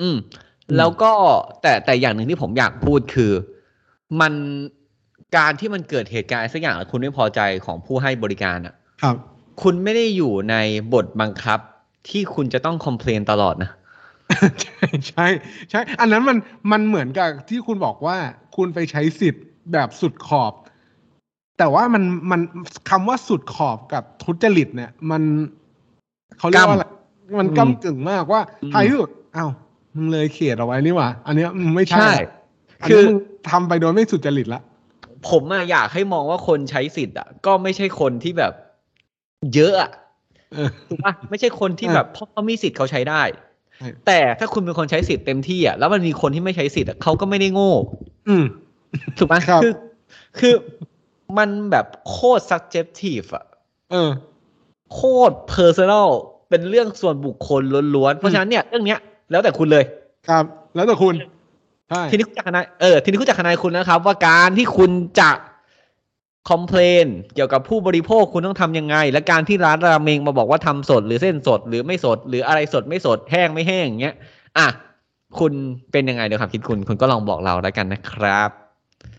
[0.00, 0.16] อืม
[0.68, 1.12] อืม แล้วก็
[1.62, 3.32] แต่แต่อย่างหนึ่งที่ผมอยากพูดคือ
[4.20, 4.32] มัน
[5.36, 9.16] การที่มันเกิดเหตุการณ์อะไรสักอย่างแล้วคุณไม่พอใจของผู้ให้บริการอะครับ
[9.62, 10.56] คุณไม่ได้อยู่ใน
[10.94, 11.58] บทบังคับ
[12.08, 13.70] ที่คุณจะต้องคอมเพลนตลอดนะ
[14.62, 15.26] ใช่ใช่
[15.70, 16.36] ใช่ อันนั้นมัน
[16.72, 18.16] มันเหมือนกับที่คุณบอกว่า
[18.56, 20.52] คุณไปใช้สิทธิ์แบบสุดขอบ
[21.58, 22.40] แต่ว่ามันมัน
[22.90, 25.22] คำว่าสุดขอบกับทุจริตเนี่ย มัน
[26.38, 26.86] เขาเรียกว่าอะไร
[27.40, 29.50] มันอืมก้ากึ่งมากว่าอืมท้ายที่สุดอ้าว
[29.96, 32.12] มึงเลยเขตเอาไว้นี่หว่าอันเนี้ยมึงไม่ใช่ใช่
[32.82, 33.16] อันคืนี้อมึง
[33.50, 34.62] ทำไปโดยไม่สุจริตละ
[35.28, 38.52] ผมอะอยากให้มองว่าคนใช้สิทธิ์อะก็ไม่ใช่คนที่แบบ
[39.54, 39.90] เยอะอะ
[40.52, 43.22] เออถูกปะไม่ใช่คนที่อ่าแบบเพราะเขามีสิทธิ์เขาใช้ได้
[43.78, 47.72] ใช่แต่ถ้าคุณเป็นคนใช้สิทธิ์เต็มที่อะแล้วมันมีคนที่ไม่ใช้สิทธิ์อะเขาก็ไม่ได้โง่
[48.28, 48.44] อืม
[49.18, 49.72] ถูกไหมครับคือ
[50.38, 50.54] คือ
[51.36, 53.44] มันแบบโคตร subjective อะ
[53.92, 54.10] เออ
[54.94, 55.00] โค
[55.30, 56.08] ตร personal
[56.48, 57.62] เป็นเรื่องส่วนบุคคล
[57.94, 59.00] ล้วนๆ เพราะฉะนั้นเนี่ยเรื่องเนี้ย
[59.30, 59.84] แล้วแต่คุณเลย
[60.28, 61.14] ครับ แล้วแต่คุณ
[61.90, 65.30] ใช่ทีนี้คุณจากทนายเออทีนี้คุณจากทนายคุณนะครับ ว่าการที่คุณจะ
[66.48, 74.14] คอมเพลนเกี่ยวกับผู้บริโภคคุณต้องทำยังไง และการที่ร้านราเมงมาบอกว่าทำสดหรือเส้นสดหรือไม่สด หรืออะไรสดไม่สดแห้งไม่แห้งอย่างเงี้ย
[74.58, 74.66] อะ
[75.38, 75.52] คุณ
[75.92, 78.50] เป็นยังไงเดี๋ยวครับคิดคุณ คุณก็ลองบอกเราแล้วกันนะครับ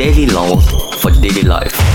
[0.00, 0.66] Daily laws
[1.02, 1.89] for daily life.